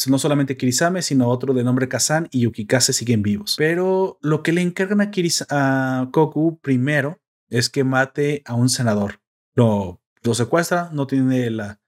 [0.08, 3.56] no solamente Kirisame, sino otro de nombre Kazan y Yukikase siguen vivos.
[3.58, 5.10] Pero lo que le encargan a,
[5.50, 7.20] a Goku primero
[7.50, 9.22] es que mate a un senador.
[9.56, 11.80] Lo, lo secuestra, no tiene la,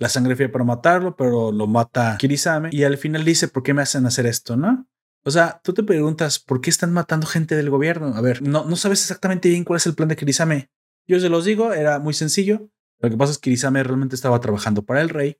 [0.00, 3.74] la sangre fría para matarlo, pero lo mata Kirisame y al final dice, ¿por qué
[3.74, 4.56] me hacen hacer esto?
[4.56, 4.88] ¿No?
[5.24, 8.14] O sea, tú te preguntas, ¿por qué están matando gente del gobierno?
[8.16, 10.70] A ver, no, no sabes exactamente bien cuál es el plan de Kirisame.
[11.06, 12.70] Yo se los digo, era muy sencillo.
[12.98, 15.36] Lo que pasa es que Kirisame realmente estaba trabajando para el rey.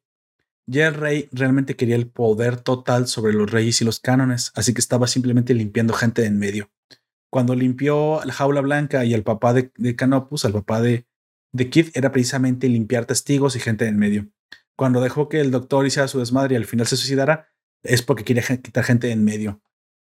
[0.66, 4.74] Ya el rey realmente quería el poder total sobre los reyes y los cánones, así
[4.74, 6.70] que estaba simplemente limpiando gente de en medio.
[7.30, 11.06] Cuando limpió la jaula blanca y el papá de, de Canopus, al papá de,
[11.52, 14.30] de Kid era precisamente limpiar testigos y gente en medio.
[14.76, 17.48] Cuando dejó que el doctor hiciera su desmadre y al final se suicidara,
[17.82, 19.62] es porque quería quitar gente en medio.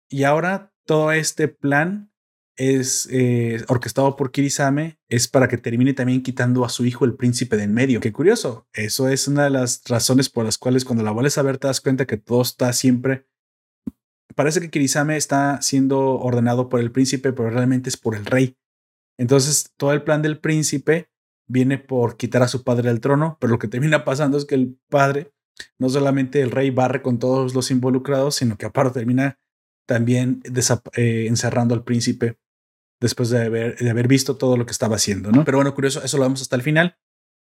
[0.09, 2.11] Y ahora todo este plan
[2.57, 7.15] es eh, orquestado por Kirisame, es para que termine también quitando a su hijo el
[7.15, 7.99] príncipe de en medio.
[7.99, 8.67] Qué curioso.
[8.73, 11.67] Eso es una de las razones por las cuales cuando la vuelves a ver te
[11.67, 13.27] das cuenta que todo está siempre.
[14.35, 18.57] Parece que Kirisame está siendo ordenado por el príncipe, pero realmente es por el rey.
[19.17, 21.09] Entonces, todo el plan del príncipe
[21.47, 24.55] viene por quitar a su padre del trono, pero lo que termina pasando es que
[24.55, 25.31] el padre,
[25.79, 29.39] no solamente el rey barre con todos los involucrados, sino que aparte termina
[29.87, 30.41] también
[30.95, 32.39] eh, encerrando al príncipe
[32.99, 35.45] después de haber, de haber visto todo lo que estaba haciendo, ¿no?
[35.45, 36.97] Pero bueno, curioso, eso lo vemos hasta el final.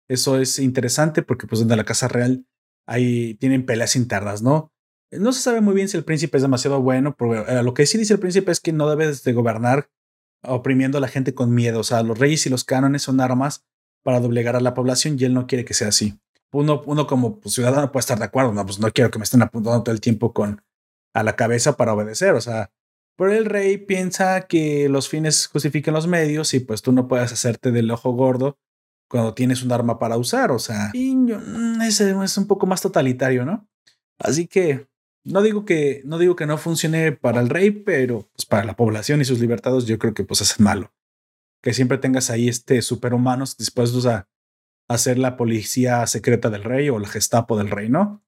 [0.08, 2.46] Eso es interesante porque pues donde la Casa Real
[2.86, 4.72] ahí tienen peleas internas, ¿no?
[5.12, 7.86] No se sabe muy bien si el príncipe es demasiado bueno, pero eh, lo que
[7.86, 9.90] sí dice el príncipe es que no debes de gobernar
[10.42, 11.80] oprimiendo a la gente con miedo.
[11.80, 13.66] O sea, los reyes y los cánones son armas
[14.02, 16.18] para doblegar a la población y él no quiere que sea así.
[16.52, 19.24] Uno, uno como pues, ciudadano puede estar de acuerdo, no, pues no quiero que me
[19.24, 20.62] estén apuntando todo el tiempo con
[21.14, 22.70] a la cabeza para obedecer, o sea,
[23.16, 27.32] pero el rey piensa que los fines justifican los medios y pues tú no puedes
[27.32, 28.58] hacerte del ojo gordo
[29.08, 33.44] cuando tienes un arma para usar, o sea, mm, ese es un poco más totalitario,
[33.44, 33.68] ¿no?
[34.18, 34.86] Así que
[35.24, 38.76] no digo que no digo que no funcione para el rey, pero pues para la
[38.76, 40.92] población y sus libertados yo creo que pues es malo
[41.62, 44.28] que siempre tengas ahí este superhumanos dispuestos a
[44.88, 48.24] hacer la policía secreta del rey o el gestapo del rey, ¿no?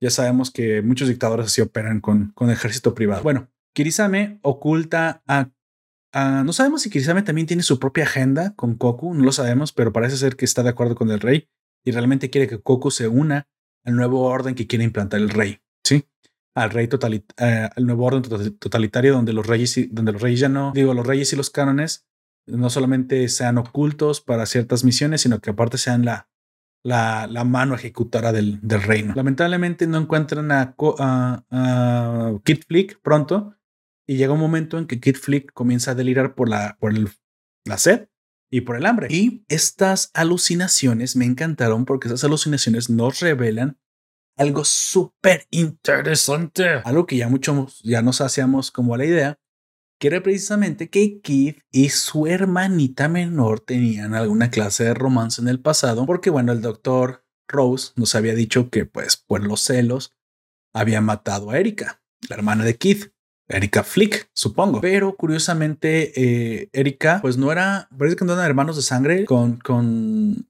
[0.00, 3.22] Ya sabemos que muchos dictadores así operan con, con ejército privado.
[3.22, 5.50] Bueno, Kirisame oculta a,
[6.44, 9.92] No sabemos si Kirisame también tiene su propia agenda con Koku, no lo sabemos, pero
[9.92, 11.48] parece ser que está de acuerdo con el rey
[11.84, 13.48] y realmente quiere que Koku se una
[13.84, 16.04] al nuevo orden que quiere implantar el rey, ¿sí?
[16.54, 20.48] Al rey totalit eh, al nuevo orden totalitario donde los reyes, donde los reyes ya
[20.48, 22.06] no, digo, los reyes y los cánones
[22.46, 26.28] no solamente sean ocultos para ciertas misiones, sino que aparte sean la,
[26.82, 29.14] la, mano ejecutora del, del, reino.
[29.14, 33.56] Lamentablemente no encuentran a, a, Kid Flick pronto
[34.06, 37.08] y llega un momento en que Kid Flick comienza a delirar por la, por el,
[37.64, 38.08] la sed
[38.50, 39.08] y por el hambre.
[39.10, 43.78] Y estas alucinaciones me encantaron porque esas alucinaciones nos revelan
[44.36, 49.38] algo súper interesante, algo que ya muchos ya nos hacíamos como la idea
[50.02, 55.46] que era precisamente que Keith y su hermanita menor tenían alguna clase de romance en
[55.46, 60.12] el pasado, porque bueno, el doctor Rose nos había dicho que pues por los celos
[60.74, 63.12] había matado a Erika, la hermana de Keith.
[63.46, 64.80] Erika Flick, supongo.
[64.80, 69.58] Pero curiosamente, eh, Erika, pues no era, parece que no eran hermanos de sangre con,
[69.58, 70.48] con,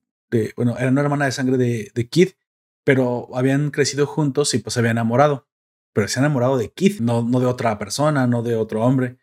[0.57, 2.39] bueno, era una hermana de sangre de, Keith,
[2.85, 5.47] pero habían crecido juntos y pues se había enamorado.
[5.93, 9.19] Pero se ha enamorado de Keith, no, no de otra persona, no de otro hombre.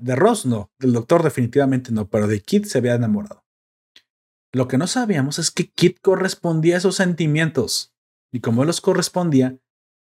[0.00, 3.44] De Ross no, del doctor definitivamente no, pero de Kit se había enamorado.
[4.52, 7.94] Lo que no sabíamos es que Kit correspondía a esos sentimientos
[8.32, 9.58] y como los correspondía,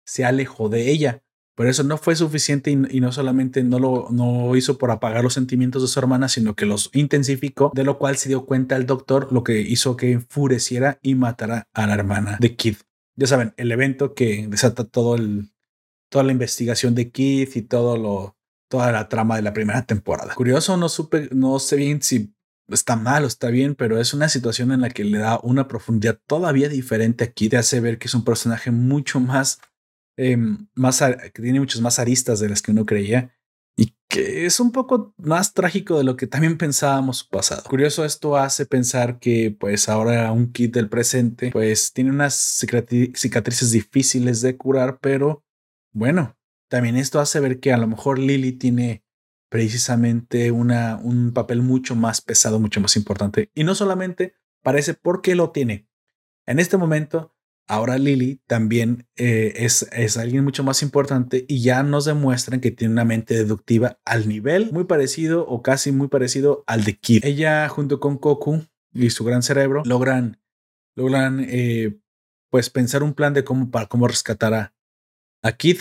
[0.05, 1.23] se alejó de ella.
[1.57, 5.33] Pero eso no fue suficiente y, no solamente no lo no hizo por apagar los
[5.33, 8.85] sentimientos de su hermana, sino que los intensificó, de lo cual se dio cuenta el
[8.85, 12.81] doctor, lo que hizo que enfureciera y matara a la hermana de Kit.
[13.19, 15.51] Ya saben, el evento que desata todo el,
[16.11, 18.36] toda la investigación de Kit y todo lo,
[18.69, 20.35] toda la trama de la primera temporada.
[20.35, 22.35] Curioso, no supe, no sé bien si
[22.69, 25.69] está mal o está bien, pero es una situación en la que le da una
[25.69, 29.61] profundidad todavía diferente aquí, te hace ver que es un personaje mucho más,
[30.17, 31.03] em, más
[31.33, 33.33] que tiene muchas más aristas de las que uno creía
[33.77, 37.63] y que es un poco más trágico de lo que también pensábamos pasado.
[37.69, 43.71] Curioso, esto hace pensar que pues ahora un kit del presente pues tiene unas cicatrices
[43.71, 45.45] difíciles de curar, pero
[45.93, 46.36] bueno,
[46.69, 49.05] también esto hace ver que a lo mejor Lily tiene
[49.49, 53.51] precisamente una, un papel mucho más pesado, mucho más importante.
[53.55, 55.89] Y no solamente parece porque lo tiene.
[56.47, 57.35] En este momento,
[57.69, 62.71] ahora Lily también eh, es, es alguien mucho más importante y ya nos demuestran que
[62.71, 67.25] tiene una mente deductiva al nivel muy parecido o casi muy parecido al de Kid.
[67.25, 68.63] Ella junto con Koku
[68.93, 70.41] y su gran cerebro logran,
[70.97, 71.99] logran eh,
[72.51, 74.75] pues pensar un plan de cómo, para cómo rescatar a,
[75.43, 75.79] a Kid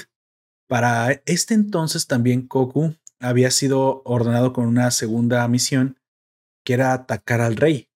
[0.68, 5.98] para este entonces también Koku había sido ordenado con una segunda misión
[6.64, 7.90] que era atacar al rey,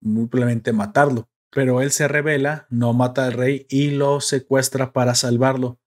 [0.00, 0.28] muy
[0.72, 1.28] matarlo.
[1.50, 5.78] Pero él se revela, no mata al rey y lo secuestra para salvarlo.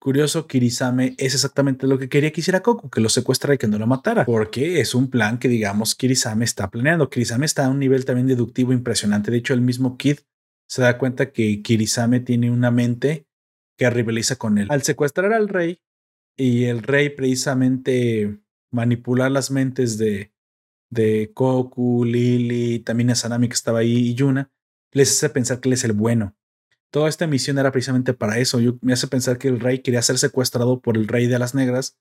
[0.00, 3.66] Curioso, Kirisame es exactamente lo que quería que hiciera Koku, que lo secuestrara y que
[3.66, 7.10] no lo matara, porque es un plan que, digamos, Kirisame está planeando.
[7.10, 9.30] Kirisame está a un nivel también deductivo impresionante.
[9.30, 10.20] De hecho, el mismo Kid
[10.66, 13.26] se da cuenta que Kirisame tiene una mente
[13.80, 14.66] que rivaliza con él.
[14.70, 15.80] Al secuestrar al rey
[16.36, 18.38] y el rey precisamente
[18.70, 20.34] manipular las mentes de,
[20.90, 24.52] de Koku, Lily, también a Sanami que estaba ahí y Yuna,
[24.92, 26.36] les hace pensar que él es el bueno.
[26.90, 28.60] Toda esta misión era precisamente para eso.
[28.60, 31.54] Yo, me hace pensar que el rey quería ser secuestrado por el rey de las
[31.54, 31.98] negras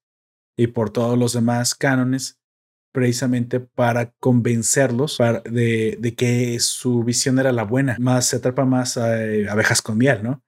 [0.57, 2.41] y por todos los demás cánones,
[2.91, 7.95] precisamente para convencerlos de, que su visión era la buena.
[8.01, 9.13] Más se atrapa más a,
[9.49, 10.43] abejas con miel, ¿no?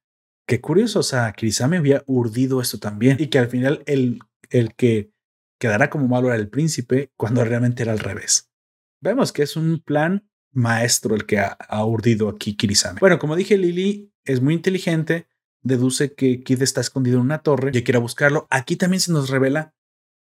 [0.47, 1.33] Qué curioso, o sea,
[1.67, 4.19] me había urdido esto también y que al final el,
[4.49, 5.11] el que
[5.59, 8.51] quedará como malo era el príncipe cuando realmente era al revés.
[8.99, 12.99] Vemos que es un plan maestro el que ha, urdido aquí Kirisame.
[12.99, 15.27] Bueno, como dije, Lily es muy inteligente,
[15.61, 18.47] deduce que Kid está escondido en una torre y quiere buscarlo.
[18.49, 19.73] Aquí también se nos revela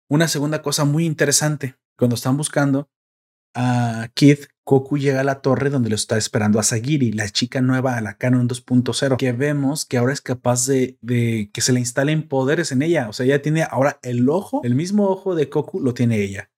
[0.07, 1.75] una segunda cosa muy interesante.
[1.97, 2.89] Cuando están buscando
[3.53, 7.61] a Kid, Koku llega a la torre donde lo está esperando a Sagiri, la chica
[7.61, 10.97] nueva a la Canon 2.0, que vemos que ahora es capaz de,
[11.51, 13.09] que se le instalen poderes en ella.
[13.09, 16.51] O sea, ella tiene ahora el ojo, el mismo ojo de Koku lo tiene ella.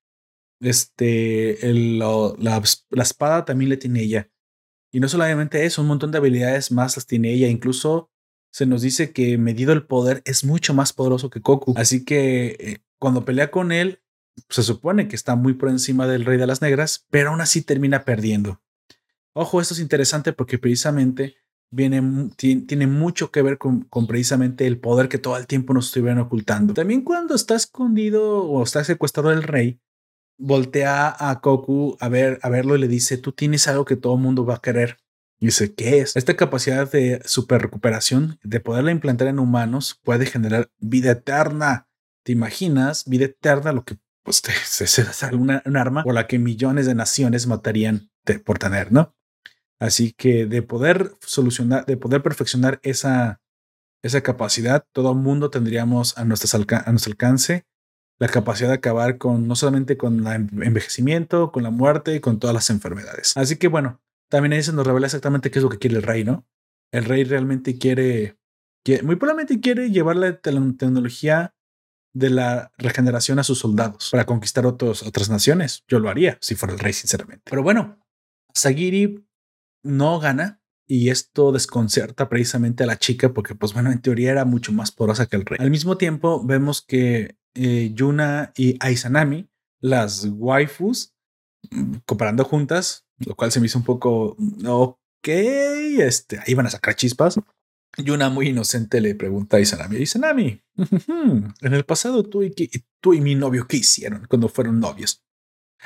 [0.62, 4.30] Este, el, la, la, espada también le tiene ella.
[4.92, 7.48] Y no solamente eso, un montón de habilidades más las tiene ella.
[7.48, 8.12] Incluso
[8.52, 11.74] se nos dice que medido el poder es mucho más poderoso que Koku.
[11.76, 14.03] Así que eh, cuando pelea con él,
[14.50, 17.62] se supone que está muy por encima del Rey de las Negras, pero aún así
[17.62, 18.62] termina perdiendo.
[19.34, 21.36] Ojo, esto es interesante porque precisamente
[21.72, 26.20] viene, tiene mucho que ver con, precisamente el poder que todo el tiempo nos estuvieron
[26.20, 26.74] ocultando.
[26.74, 29.80] También cuando está escondido o está secuestrado el rey,
[30.38, 34.16] voltea a Koku a ver, a verlo y le dice, tú tienes algo que todo
[34.16, 34.98] el mundo va a querer.
[35.40, 36.16] Y dice, ¿qué es?
[36.16, 41.90] Esta capacidad de super recuperación, de poderla implantar en humanos, puede generar vida eterna.
[42.24, 43.04] ¿Te imaginas?
[43.06, 44.42] Vida eterna, lo que pues
[44.82, 48.10] es una, un arma por la que millones de naciones matarían
[48.46, 49.16] por tener, ¿no?
[49.80, 53.42] Así que de poder solucionar, de poder perfeccionar esa,
[54.02, 57.66] esa capacidad, todo el mundo tendríamos a, a nuestro alcance
[58.20, 62.40] la capacidad de acabar con no solamente con el envejecimiento, con la muerte y con
[62.40, 63.36] todas las enfermedades.
[63.36, 66.04] Así que bueno, también ahí se nos revela exactamente qué es lo que quiere el
[66.04, 66.46] rey, ¿no?
[66.92, 68.38] El rey realmente quiere,
[69.04, 71.54] muy probablemente quiere llevar la tecnología
[72.14, 75.84] de la regeneración a sus soldados para conquistar otros, otras naciones.
[75.88, 77.44] Yo lo haría si fuera el rey, sinceramente.
[77.50, 78.00] Pero bueno,
[78.54, 79.26] Sagiri
[79.84, 84.46] no gana y esto desconcerta precisamente a la chica porque, pues bueno, en teoría era
[84.46, 85.58] mucho más poderosa que el rey.
[85.60, 89.50] Al mismo tiempo, vemos que eh, Yuna y Aisanami,
[89.80, 91.14] las waifus,
[92.06, 95.28] comparando juntas, lo cual se me hizo un poco ok.
[95.28, 97.40] Este, ahí van a sacar chispas.
[97.98, 102.54] Yuna, muy inocente, le pregunta a Aisanami: Aisanami, en el pasado tú y,
[103.00, 105.24] tú y mi novio, ¿qué hicieron cuando fueron novios?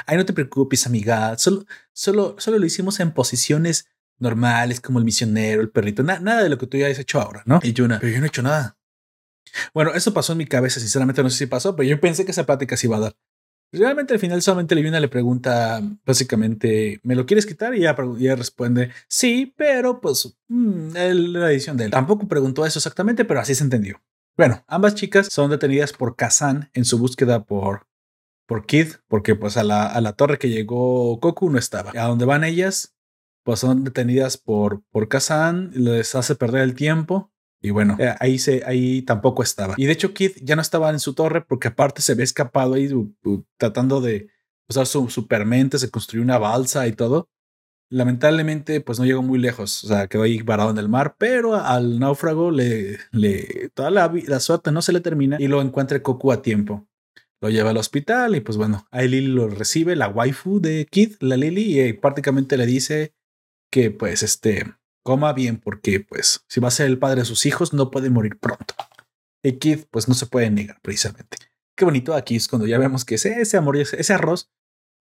[0.06, 1.38] Ay, no te preocupes, amiga.
[1.38, 3.88] Solo, solo, solo lo hicimos en posiciones
[4.20, 6.04] normales, como el misionero, el perrito.
[6.04, 7.60] nada de lo que tú ya has hecho ahora, ¿no?
[7.64, 8.78] Y Yuna, pero yo no he hecho nada.
[9.74, 12.32] Bueno, eso pasó en mi cabeza, sinceramente no sé si pasó, pero yo pensé que
[12.32, 13.18] esa plática se iba a dar.
[13.72, 17.76] Realmente al final solamente Livina le pregunta básicamente, ¿me lo quieres quitar?
[17.76, 21.92] Y ella, responde, sí, pero pues mm, la edición de él.
[21.92, 24.02] Tampoco preguntó eso exactamente, pero así se entendió.
[24.38, 27.88] Bueno, ambas chicas son detenidas por Kazan en su búsqueda por,
[28.46, 31.92] por Kid, porque pues a la, a la torre que llegó Goku no estaba.
[31.92, 32.96] A donde van ellas,
[33.44, 37.32] pues son detenidas por, por Kazan, les hace perder el tiempo
[37.68, 39.76] y bueno, eh, ahí, se, ahí tampoco estaba.
[39.78, 42.76] Y de hecho, Kid ya no estaba en su torre porque aparte se había escapado
[42.76, 42.90] ahí
[43.58, 44.30] tratando de
[44.70, 47.30] usar su supermente, se construyó una balsa y todo.
[47.90, 51.56] Lamentablemente, pues no llegó muy lejos, o sea, quedó ahí varado en el mar, pero
[51.56, 56.02] al náufrago le, le toda la, la suerte no se le termina y lo encuentra
[56.02, 56.88] Coco a tiempo.
[57.42, 61.16] Lo lleva al hospital y pues bueno, ahí Lily lo recibe, la waifu de Kid,
[61.20, 63.14] la Lily, y eh, prácticamente le dice
[63.70, 64.66] que pues este,
[65.08, 68.10] coma bien porque pues si va a ser el padre de sus hijos no puede
[68.10, 68.74] morir pronto.
[69.42, 71.38] Y Kid pues no se puede negar precisamente.
[71.78, 74.52] Qué bonito aquí es cuando ya vemos que ese, ese amor, ese, arroz,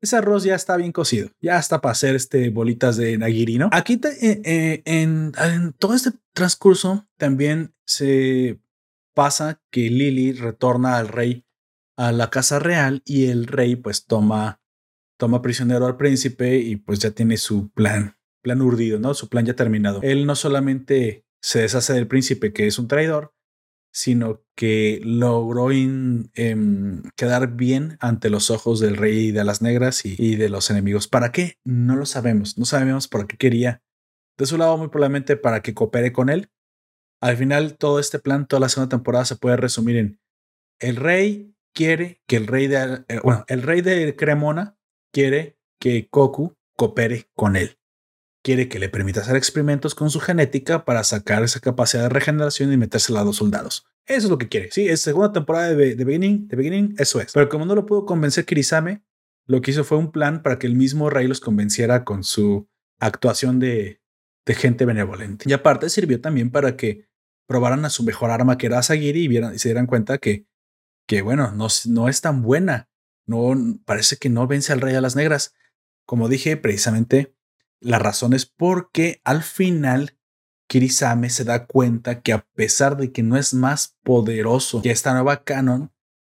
[0.01, 3.69] ese arroz ya está bien cocido, ya está para hacer este bolitas de nagirino.
[3.73, 8.61] Aquí eh, eh, en, en todo este transcurso también se
[9.13, 11.45] pasa que Lily retorna al rey
[11.97, 14.61] a la casa real y el rey pues toma
[15.19, 18.16] toma prisionero al príncipe y pues ya tiene su plan
[18.47, 19.13] plan urdido, ¿no?
[19.13, 20.01] Su plan ya terminado.
[20.03, 23.35] Él no solamente se deshace del príncipe, que es un traidor,
[23.93, 30.37] sino que logró em, quedar bien ante los ojos del rey de las negras y,
[30.37, 31.09] de los enemigos.
[31.09, 31.59] ¿Para qué?
[31.65, 32.57] No lo sabemos.
[32.57, 33.83] No sabemos por qué quería.
[34.39, 36.49] De su lado, muy probablemente para que coopere con él.
[37.21, 40.21] Al final, todo este plan, toda la segunda temporada se puede resumir en
[40.79, 44.79] el rey quiere que el rey de, eh, bueno, el rey de Cremona
[45.13, 47.77] quiere que Goku coopere con él
[48.47, 52.73] quiere que le permita hacer experimentos con su genética para sacar esa capacidad de regeneración
[52.73, 53.89] y metérsela a los soldados.
[54.07, 54.71] Eso es lo que quiere.
[54.71, 57.33] Sí, es segunda temporada de, Beginning, de Beginning, eso es.
[57.33, 59.03] Pero como no lo pudo convencer Kirisame,
[59.47, 62.69] lo que hizo fue un plan para que el mismo rey los convenciera con su
[63.01, 64.01] actuación de,
[64.47, 65.47] gente benevolente.
[65.49, 67.09] Y aparte sirvió también para que
[67.49, 70.47] probaran a su mejor arma que era Asagiri y se dieran cuenta que,
[71.09, 72.89] que bueno, no, no es tan buena.
[73.27, 75.53] No, parece que no vence al rey a las negras.
[76.05, 77.36] Como dije, precisamente
[77.87, 80.19] la razón es porque al final
[80.69, 85.13] Kirisame se da cuenta que a pesar de que no es más poderoso que esta
[85.13, 85.93] nueva canon,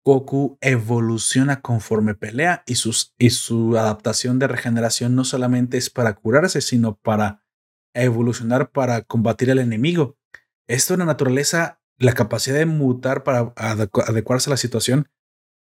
[0.04, 6.16] Goku evoluciona conforme pelea y, sus, y su adaptación de regeneración no solamente es para
[6.16, 7.46] curarse, sino para
[7.94, 10.18] evolucionar para combatir al enemigo.
[10.68, 15.10] Esto en la naturaleza, la capacidad de mutar para adecuarse a la situación,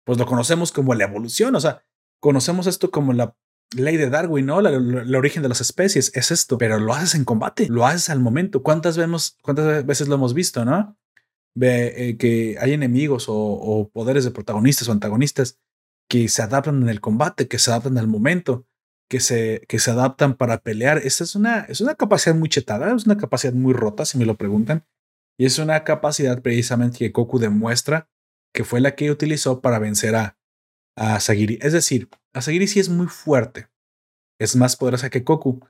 [0.04, 1.84] pues lo conocemos como la evolución, o sea,
[2.20, 3.36] conocemos esto como la
[3.74, 4.60] ley de Darwin, ¿no?
[4.60, 8.20] El origen de las especies es esto, pero lo haces en combate, lo haces al
[8.20, 8.64] momento.
[8.64, 10.98] ¿Cuántas, vemos, cuántas veces lo hemos visto, no?
[11.56, 15.60] Ve eh, que hay enemigos o, poderes de protagonistas o antagonistas
[16.10, 18.68] que se adaptan en el combate, que se adaptan al momento,
[19.10, 21.00] que se, que se adaptan para pelear.
[21.00, 24.26] Esta es una, es una capacidad muy chetada, es una capacidad muy rota, si me
[24.26, 24.86] lo preguntan.
[25.38, 28.10] Y es una capacidad precisamente que Goku demuestra
[28.54, 30.38] que fue la que utilizó para vencer a,
[30.96, 31.60] a Sagiri.
[31.62, 33.68] Es decir, Asagiri sí es muy fuerte.
[34.40, 35.66] Es más poderosa que Goku,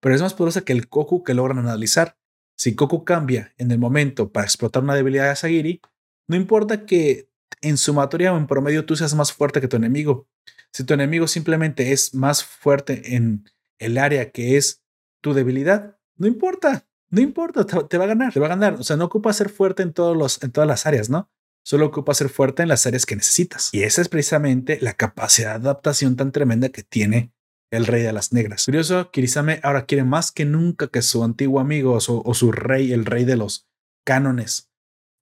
[0.00, 2.18] pero es más poderosa que el Goku que logran analizar.
[2.56, 5.80] Si Goku cambia en el momento para explotar una debilidad de Asagiri,
[6.28, 10.28] no importa que en sumatoria o en promedio tú seas más fuerte que tu enemigo.
[10.72, 13.44] Si tu enemigo simplemente es más fuerte en
[13.78, 14.82] el área que es
[15.20, 18.74] tu debilidad, no importa, no importa, te, va a ganar, te va a ganar.
[18.74, 21.30] O sea, no ocupa ser fuerte en, todos los, en todas las áreas, ¿no?
[21.66, 23.70] Solo ocupa ser fuerte en las áreas que necesitas.
[23.72, 27.32] Y esa es precisamente la capacidad de adaptación tan tremenda que tiene
[27.72, 28.66] el rey de las negras.
[28.66, 33.04] Curioso, Kirisame ahora quiere más que nunca que su antiguo amigo o su, rey, el
[33.04, 33.66] rey de los
[34.04, 34.70] cánones,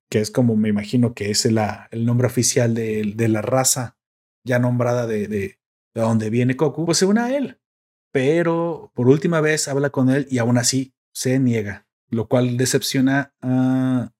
[0.07, 1.59] que es como me imagino que es el,
[2.05, 3.97] nombre oficial de, la raza
[4.45, 5.59] ya nombrada de, de,
[5.95, 7.59] de donde viene Goku, pues se une a él.
[8.13, 13.33] Pero por última vez habla con él y aún así se niega, lo cual decepciona
[13.41, 14.11] a,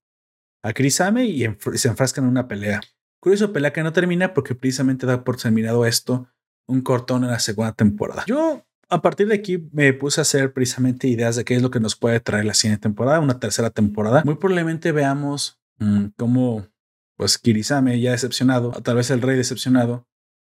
[0.66, 2.82] a Kirisame y, se enfrascan en una pelea.
[3.20, 6.28] Curioso pelea que no termina porque precisamente da por terminado esto
[6.68, 8.24] un cortón en la segunda temporada.
[8.26, 11.70] Yo a partir de aquí me puse a hacer precisamente ideas de qué es lo
[11.70, 14.24] que nos puede traer la siguiente temporada, una tercera temporada.
[14.26, 16.68] Muy probablemente veamos mm, cómo
[17.16, 20.07] pues Kirisame ya decepcionado, o tal vez el rey decepcionado,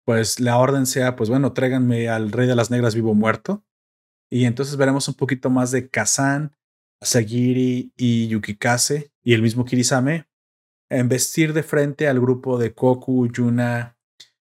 [0.04, 3.64] pues la orden sea, pues bueno, tráiganme al rey de las negras vivo muerto.
[4.28, 6.56] Y entonces veremos un poquito más de Kazan,
[7.00, 10.26] Sagiri y Yukikase y el mismo Kirisame
[10.90, 13.96] en vestir de frente al grupo de Koku, Yuna,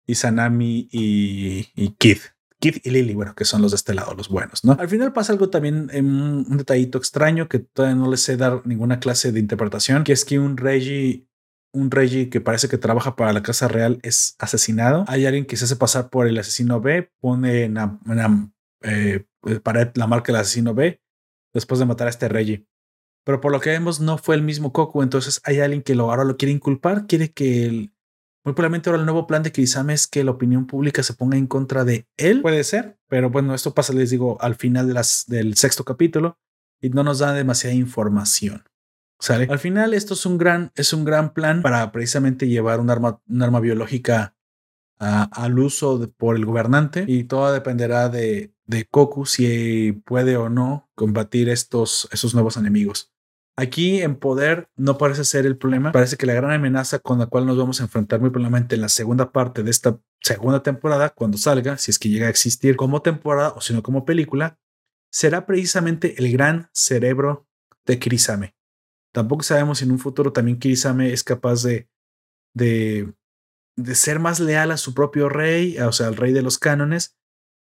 [0.06, 2.18] Izanami y, y Kid.
[2.60, 4.78] Kid y Lily, bueno, que son los de este lado, los buenos, ¿no?
[4.80, 9.00] Al final pasa algo también, un detallito extraño que todavía no les sé dar ninguna
[9.00, 11.28] clase de interpretación, que es que un Reggie,
[11.74, 15.04] un Reggie que parece que trabaja para la Casa Real es asesinado.
[15.10, 18.00] Hay alguien que se hace pasar por el asesino B, pone en la,
[18.82, 19.26] eh,
[19.96, 21.03] la marca del asesino B
[21.54, 22.66] después de matar a este Reggie.
[23.26, 25.02] Pero por lo que vemos, no fue el mismo Goku.
[25.02, 27.08] Entonces hay alguien que lo, ahora lo quiere inculpar.
[27.08, 27.94] Quiere que el,
[28.44, 31.38] muy probablemente ahora el nuevo plan de Kirisame es que la opinión pública se ponga
[31.38, 32.42] en contra de él.
[32.42, 36.38] Puede ser, pero bueno, esto pasa, les digo, al final de las, del sexto capítulo
[36.82, 38.64] y no nos da demasiada información.
[39.20, 39.48] ¿Sale?
[39.50, 43.22] Al final, esto es un gran, es un gran plan para precisamente llevar un arma,
[43.30, 44.36] un arma biológica
[45.00, 50.90] al uso por el gobernante y todo dependerá de, de Goku si puede o no
[50.96, 53.12] combatir estos, nuevos enemigos.
[53.56, 57.28] Aquí en poder no parece ser el problema, parece que la gran amenaza con la
[57.28, 61.10] cual nos vamos a enfrentar muy probablemente en la segunda parte de esta segunda temporada,
[61.10, 64.58] cuando salga, si es que llega a existir como temporada o si no como película,
[65.12, 67.48] será precisamente el gran cerebro
[67.86, 68.56] de Kirisame.
[69.12, 71.88] Tampoco sabemos si en un futuro también Kirisame es capaz de,
[72.56, 73.14] de
[73.76, 77.18] de ser más leal a su propio rey, o sea, al rey de los cánones.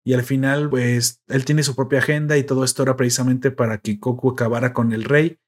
[0.05, 3.79] Y al final, pues, él tiene su propia agenda y todo esto era precisamente para
[3.79, 5.39] que Goku acabara con el rey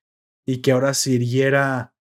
[0.46, 1.94] y que ahora sirviera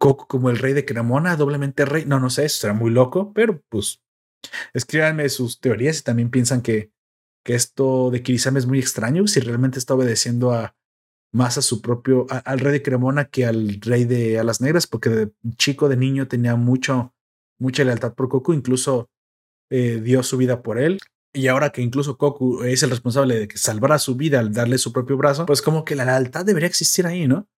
[0.00, 2.04] Goku como el rey de Cremona, doblemente rey.
[2.04, 4.02] No, no sé, eso será muy loco, pero pues
[4.74, 6.92] escríbanme sus teorías y también piensan que,
[7.44, 10.76] que esto de Kirisame es muy extraño, si realmente está obedeciendo a
[11.32, 15.10] más a su propio, al rey de Cremona que al rey de Alas Negras, porque
[15.10, 17.13] de chico, de niño tenía mucho
[17.64, 19.10] mucha lealtad por Goku, incluso
[19.70, 20.98] eh, dio su vida por él.
[21.32, 24.78] Y ahora que incluso Goku es el responsable de que salvara su vida al darle
[24.78, 27.48] su propio brazo, pues como que la lealtad debería existir ahí, ¿no?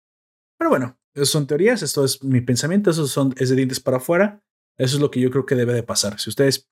[0.59, 4.43] Pero bueno, son teorías, esto es mi pensamiento, eso son, es de dientes para afuera.
[4.79, 6.19] Eso es lo que yo creo que debe de pasar.
[6.21, 6.71] Si ustedes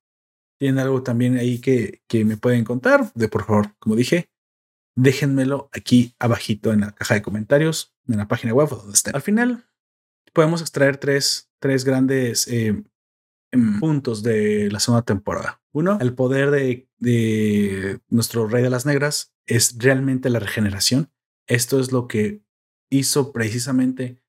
[0.59, 4.29] tienen algo también ahí que, que me pueden contar, de por favor, como dije,
[4.95, 9.11] déjenmelo aquí abajito en la caja de comentarios, en la página web donde esté.
[9.13, 9.65] Al final,
[10.33, 12.83] podemos extraer tres, tres grandes eh,
[13.79, 15.61] puntos de la segunda temporada.
[15.71, 21.11] Uno, el poder de, de nuestro Rey de las Negras es realmente la regeneración.
[21.47, 22.41] Esto es lo que
[22.89, 24.21] hizo precisamente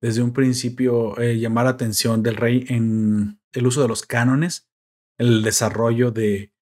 [0.00, 4.68] desde un principio eh, llamar la atención del rey en el uso de los cánones,
[5.18, 6.52] el desarrollo de,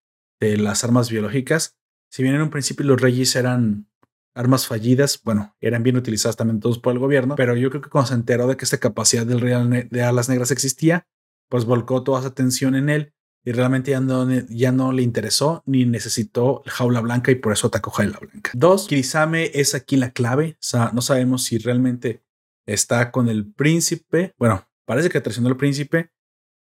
[0.40, 1.76] de las armas biológicas.
[2.10, 3.88] Si bien en un principio los reyes eran
[4.34, 7.90] armas fallidas, bueno, eran bien utilizadas también todos por el gobierno, pero yo creo que
[7.90, 11.06] cuando se enteró de que esta capacidad del rey de alas negras existía,
[11.52, 13.12] pues volcó toda su atención en él
[13.44, 17.66] y realmente ya no, ya no le interesó ni necesitó jaula blanca y por eso
[17.66, 18.52] atacó jaula blanca.
[18.54, 20.52] Dos, Kirisame es aquí la clave.
[20.52, 22.22] O sea, no sabemos si realmente
[22.64, 24.32] está con el príncipe.
[24.38, 26.10] Bueno, parece que traicionó al príncipe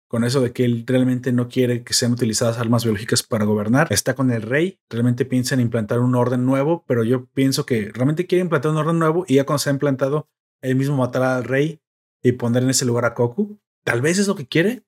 [0.09, 3.87] con eso de que él realmente no quiere que sean utilizadas armas biológicas para gobernar.
[3.93, 7.93] Está con el rey, realmente piensa en implantar un orden nuevo, pero yo pienso que
[7.95, 10.29] realmente quiere implantar un orden nuevo y ya cuando se ha implantado,
[10.63, 11.81] él mismo matará al rey
[12.25, 13.61] y poner en ese lugar a Koku.
[13.85, 14.85] Tal vez es lo que quiere.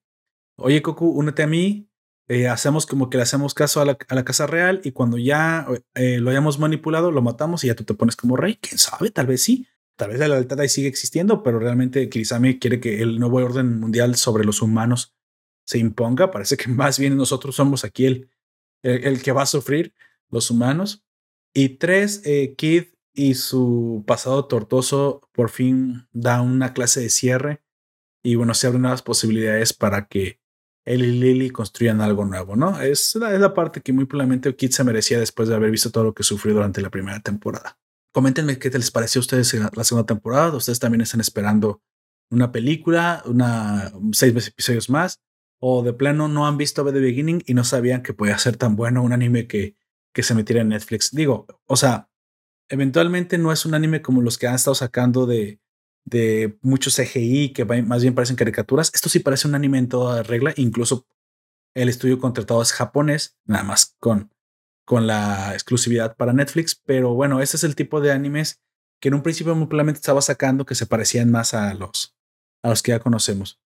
[0.57, 1.89] Oye, Koku, únete a mí.
[2.29, 6.19] Eh, hacemos como que le hacemos caso a la, casa real y cuando ya eh,
[6.19, 8.57] lo hayamos manipulado, lo matamos y ya tú te pones como rey.
[8.61, 9.11] ¿Quién sabe?
[9.11, 9.67] Tal vez sí.
[9.97, 13.79] Tal vez la lealtad ahí sigue existiendo, pero realmente Kirisame quiere que el nuevo orden
[13.79, 15.15] mundial sobre los humanos
[15.67, 16.31] se imponga.
[16.31, 18.31] Parece que más bien nosotros somos aquí el,
[18.83, 19.95] el, que va a sufrir,
[20.31, 21.05] los humanos.
[21.55, 27.63] Y tres, eh, Kid y su pasado tortuoso por fin da una clase de cierre
[28.23, 30.41] y bueno, se abren nuevas posibilidades para que
[30.85, 32.81] él y Lily construyan algo nuevo, ¿no?
[32.81, 35.91] Es la, es la parte que muy probablemente Kid se merecía después de haber visto
[35.91, 37.79] todo lo que sufrió durante la primera temporada.
[38.13, 40.55] Coméntenme qué les pareció a ustedes la segunda temporada.
[40.55, 41.83] Ustedes también están esperando
[42.31, 45.23] una película, una seis episodios más,
[45.61, 48.75] o de plano no han visto The Beginning y no sabían que podía ser tan
[48.75, 49.77] bueno un anime que,
[50.13, 51.13] que se metiera en Netflix.
[51.13, 52.11] Digo, o sea,
[52.69, 55.62] eventualmente no es un anime como los que han estado sacando de,
[56.05, 58.91] de muchos CGI que más bien parecen caricaturas.
[58.95, 60.53] Esto sí parece un anime en toda regla.
[60.57, 61.07] Incluso
[61.75, 64.31] el estudio contratado es japonés, nada más con
[64.85, 68.61] con la exclusividad para Netflix, pero bueno, ese es el tipo de animes
[69.01, 72.17] que en un principio muy estaba sacando que se parecían más a los,
[72.63, 73.61] a los que ya conocemos.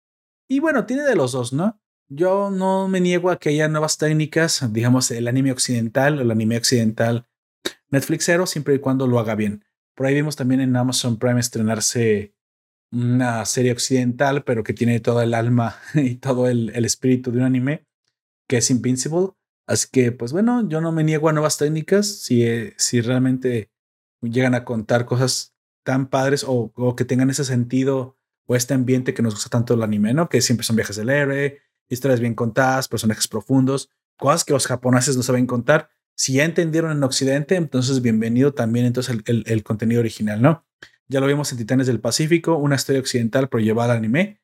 [0.49, 1.81] Y bueno, tiene de los dos, ¿no?
[2.09, 6.57] Yo no me niego a que haya nuevas técnicas, digamos el anime occidental el anime
[6.57, 7.27] occidental
[7.91, 9.65] Netflixero, siempre y cuando lo haga bien.
[9.97, 12.35] Por ahí vimos también en Amazon Prime estrenarse
[12.93, 17.39] una serie occidental, pero que tiene todo el alma y todo el, el espíritu de
[17.39, 17.87] un anime,
[18.49, 19.31] que es Invincible.
[19.67, 23.73] Así que, pues bueno, yo no me niego a nuevas técnicas si, eh, si realmente
[24.23, 28.17] llegan a contar cosas tan padres o, que tengan ese sentido
[28.47, 30.29] o este ambiente que nos gusta tanto el anime, ¿no?
[30.29, 35.17] Que siempre son viajes del héroe, historias bien contadas, personajes profundos, cosas que los japoneses
[35.17, 35.91] no saben contar.
[36.17, 40.65] Si ya entendieron en Occidente, entonces bienvenido también entonces el, el, contenido original, ¿no?
[41.09, 44.41] Ya lo vimos en Titanes del Pacífico, una historia occidental pero al anime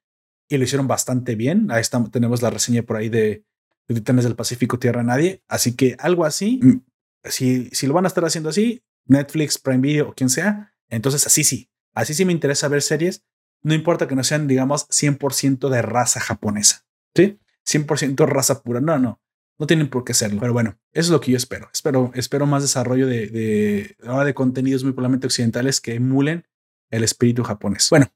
[0.50, 1.70] y lo hicieron bastante bien.
[1.70, 3.44] Ahí estamos, tenemos la reseña por ahí de,
[3.86, 5.42] Titanes del Pacífico Tierra Nadie.
[5.48, 6.84] Así que algo así, mm,
[7.24, 11.26] si, si lo van a estar haciendo así, Netflix, Prime Video o quien sea, entonces
[11.26, 13.24] así sí, así sí me interesa ver series.
[13.62, 17.38] No importa que no sean, digamos, 100% de raza japonesa, ¿sí?
[17.66, 18.80] 100% raza pura.
[18.82, 19.22] No, no,
[19.62, 20.40] no tienen por qué serlo.
[20.40, 21.68] Pero bueno, eso es lo que yo espero.
[21.72, 26.48] Espero, espero más desarrollo de, de, de contenidos muy probablemente occidentales que emulen
[26.90, 27.86] el espíritu japonés.
[27.88, 28.08] Bueno,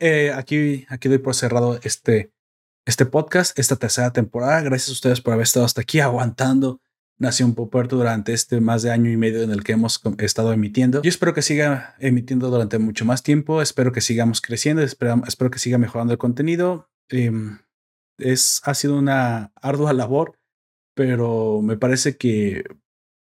[0.00, 2.32] eh, aquí, aquí doy por cerrado este,
[2.86, 4.62] este podcast, esta tercera temporada.
[4.62, 6.80] Gracias a ustedes por haber estado hasta aquí aguantando
[7.18, 11.02] Nación Popuerto durante este más de año y medio en el que hemos estado emitiendo.
[11.02, 13.60] Yo espero que siga emitiendo durante mucho más tiempo.
[13.60, 14.80] Espero que sigamos creciendo.
[14.80, 16.88] Espero, espero que siga mejorando el contenido.
[17.10, 17.58] Em,
[18.16, 20.38] es, ha sido una ardua labor,
[20.94, 22.64] pero me parece que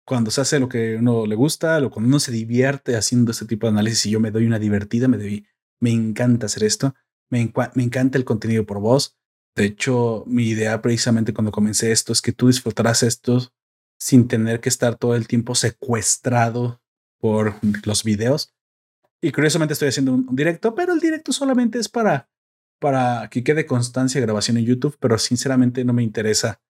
[0.06, 3.46] cuando se hace lo que uno le gusta, lo cuando uno se divierte haciendo este
[3.46, 5.48] tipo de análisis y yo me doy una divertida, me, doy,
[5.80, 6.96] me encanta hacer esto.
[7.30, 9.18] Me, me encanta el contenido por voz
[9.56, 13.54] de hecho, mi idea precisamente cuando comencé esto es que tú disfrutarás esto
[14.00, 16.82] sin tener que estar todo el tiempo secuestrado
[17.20, 18.54] por los videos.
[19.22, 22.30] Y curiosamente estoy haciendo un, directo, pero el directo solamente es para,
[22.80, 26.62] para que quede constancia de grabación en YouTube, pero sinceramente no me interesa,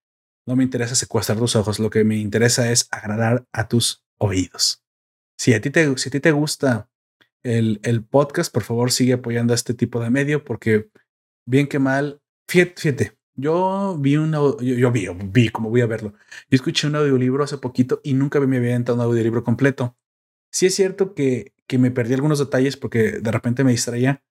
[0.46, 4.82] no me interesa secuestrar tus ojos, lo que me interesa es agradar a tus oídos.
[5.38, 6.88] Si a ti te, si a ti te gusta
[7.42, 10.90] el, el podcast, por favor sigue apoyando a este tipo de medio, porque
[11.46, 16.12] bien que mal, Fíjate, yo vi un yo, yo, vi, vi como voy a verlo.
[16.50, 19.96] Yo escuché un audiolibro hace poquito y nunca me había entrado un audiolibro completo.
[20.50, 24.22] Sí es cierto que, que me perdí algunos detalles porque de repente me distraía,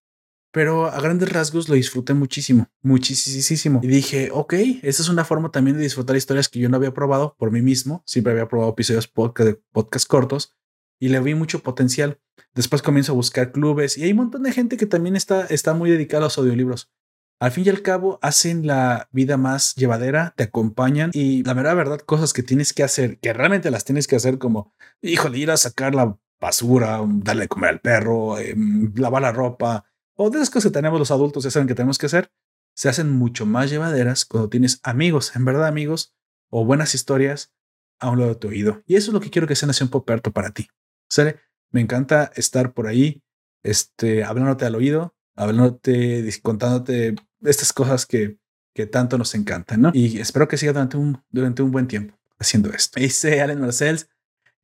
[0.52, 3.80] pero a grandes rasgos lo disfruté muchísimo, muchísimo.
[3.82, 6.94] Y dije, ok, esa es una forma también de disfrutar historias que yo no había
[6.94, 8.04] probado por mí mismo.
[8.06, 10.56] Siempre había probado episodios podcast, podcast cortos
[11.00, 12.20] y le vi mucho potencial.
[12.54, 15.74] Después comienzo a buscar clubes y hay un montón de gente que también está, está
[15.74, 16.92] muy dedicada a los audiolibros.
[17.40, 21.76] al fin y al cabo hacen la vida más llevadera, te acompañan y la verdad,
[21.76, 25.50] verdad, cosas que tienes que hacer, que realmente las tienes que hacer como, híjole, ir
[25.50, 28.56] a sacar la basura, darle de comer al perro, eh,
[28.96, 29.86] lavar la ropa,
[30.24, 32.32] o de esas cosas que tenemos los adultos, ya saben que tenemos que hacer,
[32.76, 36.14] se hacen mucho más llevaderas cuando tienes amigos, en verdad amigos,
[36.52, 37.52] o buenas historias
[38.00, 38.84] a un lado de tu oído.
[38.86, 40.68] Y eso es lo que quiero que sea Nación Poperto para ti.
[41.10, 41.40] ¿Sale?
[41.72, 43.24] Me encanta estar por ahí,
[43.64, 48.38] este, hablándote al oído, hablándote, contándote estas cosas que,
[48.76, 49.92] que tanto nos encantan, ¿no?
[49.92, 53.00] Y espero que siga durante un, durante un buen tiempo haciendo esto.
[53.00, 54.08] Dice Allen Marcells,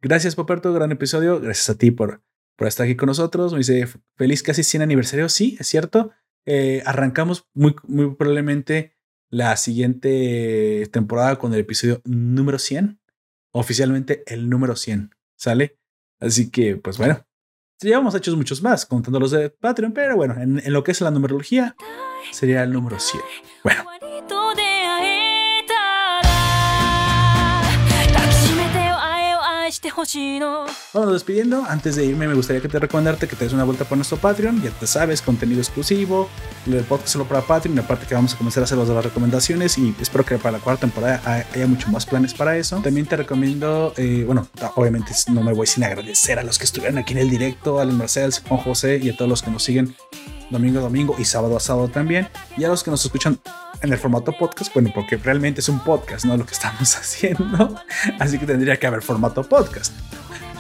[0.02, 2.22] gracias Poperto, gran episodio, gracias a ti por,
[2.58, 3.54] por estar aquí con nosotros.
[3.54, 6.12] Me dice, feliz casi 100 aniversario, sí, es cierto.
[6.46, 8.98] Eh, arrancamos muy, muy probablemente
[9.30, 13.00] la siguiente temporada con el episodio número 100,
[13.52, 15.78] oficialmente el número 100, ¿sale?
[16.20, 17.26] Así que, pues bueno,
[17.82, 20.92] ya hemos hecho muchos más, contando los de Patreon, pero bueno, en, en lo que
[20.92, 21.76] es la numerología,
[22.32, 23.22] sería el número 100.
[23.64, 23.84] Bueno,
[29.78, 29.92] Este
[30.92, 33.86] bueno, despidiendo, antes de irme me gustaría que te recomendarte que te des una vuelta
[33.86, 36.30] por nuestro Patreon, ya te sabes, contenido exclusivo,
[36.66, 39.94] el podcast solo para Patreon, aparte que vamos a comenzar a hacer las recomendaciones y
[40.02, 42.82] espero que para la cuarta temporada haya mucho más planes para eso.
[42.82, 46.98] También te recomiendo, eh, bueno, obviamente no me voy sin agradecer a los que estuvieron
[46.98, 49.62] aquí en el directo, a Alan Marcel, Juan José y a todos los que nos
[49.62, 49.96] siguen
[50.50, 52.28] domingo a domingo y sábado a sábado también.
[52.58, 53.40] Y a los que nos escuchan
[53.82, 56.36] en el formato podcast, bueno, porque realmente es un podcast, ¿no?
[56.38, 57.76] Lo que estamos haciendo.
[58.20, 59.94] Así que tendría que haber formato podcast.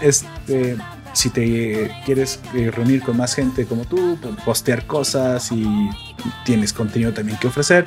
[0.01, 0.77] Este,
[1.13, 5.65] si te quieres eh, reunir con más gente como tú, po- postear cosas y
[6.45, 7.85] tienes contenido también que ofrecer,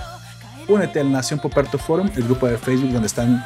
[0.66, 3.44] únete al Nación Poperto Forum, el grupo de Facebook donde están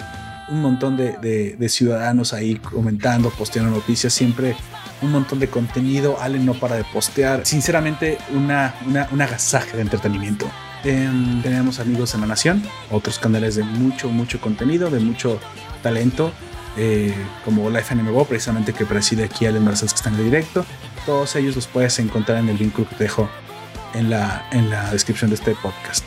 [0.48, 1.16] un montón de,
[1.58, 4.54] de- ciudadanos ahí comentando, posteando noticias, siempre
[5.02, 6.20] un montón de contenido.
[6.20, 7.44] Allen no para de postear.
[7.46, 10.50] Sinceramente, una, una, un agasaje de entretenimiento.
[10.84, 15.40] Em, tenemos amigos en la nación, otros canales de mucho, mucho contenido, de mucho
[15.82, 16.30] talento,
[16.76, 17.14] eh,
[17.44, 20.64] como Life NMO, precisamente que preside aquí Allen Marcels, que está en directo.
[21.06, 23.28] Todos ellos los puedes encontrar en el vínculo que te dejo
[23.94, 26.04] en la, en la descripción de este podcast.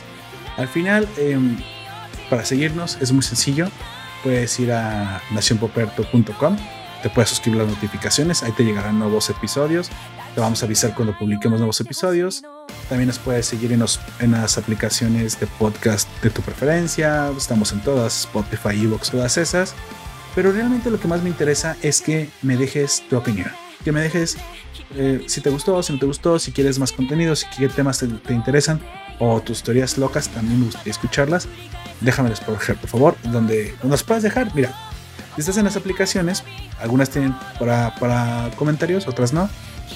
[0.56, 1.56] Al final, em,
[2.30, 3.68] para seguirnos es muy sencillo.
[4.22, 6.56] Puedes ir a nacionpoperto.com,
[7.02, 9.90] te puedes suscribir las notificaciones, ahí te llegarán nuevos episodios.
[10.34, 12.42] Te vamos a avisar cuando publiquemos nuevos episodios.
[12.88, 17.30] También nos puedes seguir en las aplicaciones de podcast de tu preferencia.
[17.36, 19.74] Estamos en todas, Spotify, Evox, todas esas.
[20.34, 23.50] Pero realmente lo que más me interesa es que me dejes tu opinión.
[23.84, 24.36] Que me dejes
[24.94, 27.98] eh, si te gustó, si no te gustó, si quieres más contenido, si qué temas
[27.98, 28.80] te, te interesan
[29.18, 31.48] o tus teorías locas, también me gustaría escucharlas.
[32.00, 34.54] Déjamelas por, por favor, donde nos puedes dejar.
[34.54, 34.72] Mira,
[35.36, 36.44] estás en las aplicaciones,
[36.80, 39.48] algunas tienen para, para comentarios, otras no.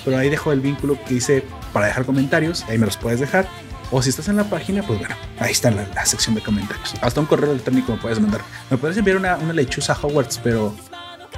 [0.04, 3.46] Pero ahí dejo el vínculo que dice para dejar comentarios, ahí me los puedes dejar.
[3.90, 6.94] O si estás en la página, pues bueno, ahí está la, la sección de comentarios.
[7.02, 8.40] Hasta un correo electrónico me puedes mandar.
[8.70, 10.74] Me puedes enviar una, una lechuza a Hogwarts, pero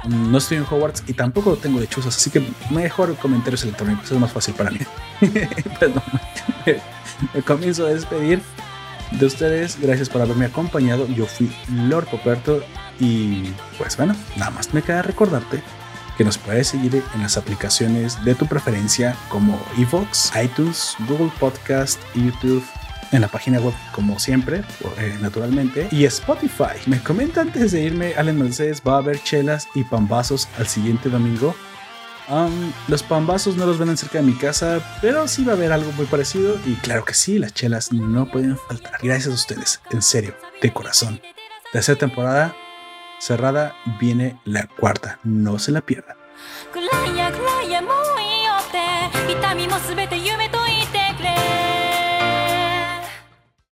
[0.07, 4.31] no estoy en Hogwarts y tampoco tengo lechuzas, así que mejor comentarios electrónicos, es más
[4.31, 4.79] fácil para mí.
[5.79, 6.03] Perdón.
[7.33, 8.41] Me comienzo a despedir
[9.11, 9.79] de ustedes.
[9.79, 11.07] Gracias por haberme acompañado.
[11.07, 12.63] Yo fui Lord Poperto
[12.99, 15.61] y pues bueno, nada más me queda recordarte
[16.17, 21.99] que nos puedes seguir en las aplicaciones de tu preferencia como Evox, iTunes, Google Podcast,
[22.15, 22.63] YouTube,
[23.11, 24.63] en la página web como siempre,
[24.97, 26.79] eh, naturalmente, y Spotify.
[26.85, 31.09] Me comenta antes de irme, Allen Mercedes, va a haber chelas y pambazos al siguiente
[31.09, 31.55] domingo.
[32.87, 35.91] Los pambazos no los venden cerca de mi casa, pero sí va a haber algo
[35.93, 38.99] muy parecido y claro que sí, las chelas no pueden faltar.
[39.01, 41.21] Gracias a ustedes, en serio, de corazón.
[41.71, 42.55] Tercera temporada
[43.19, 46.15] cerrada, viene la cuarta, no se la pierdan.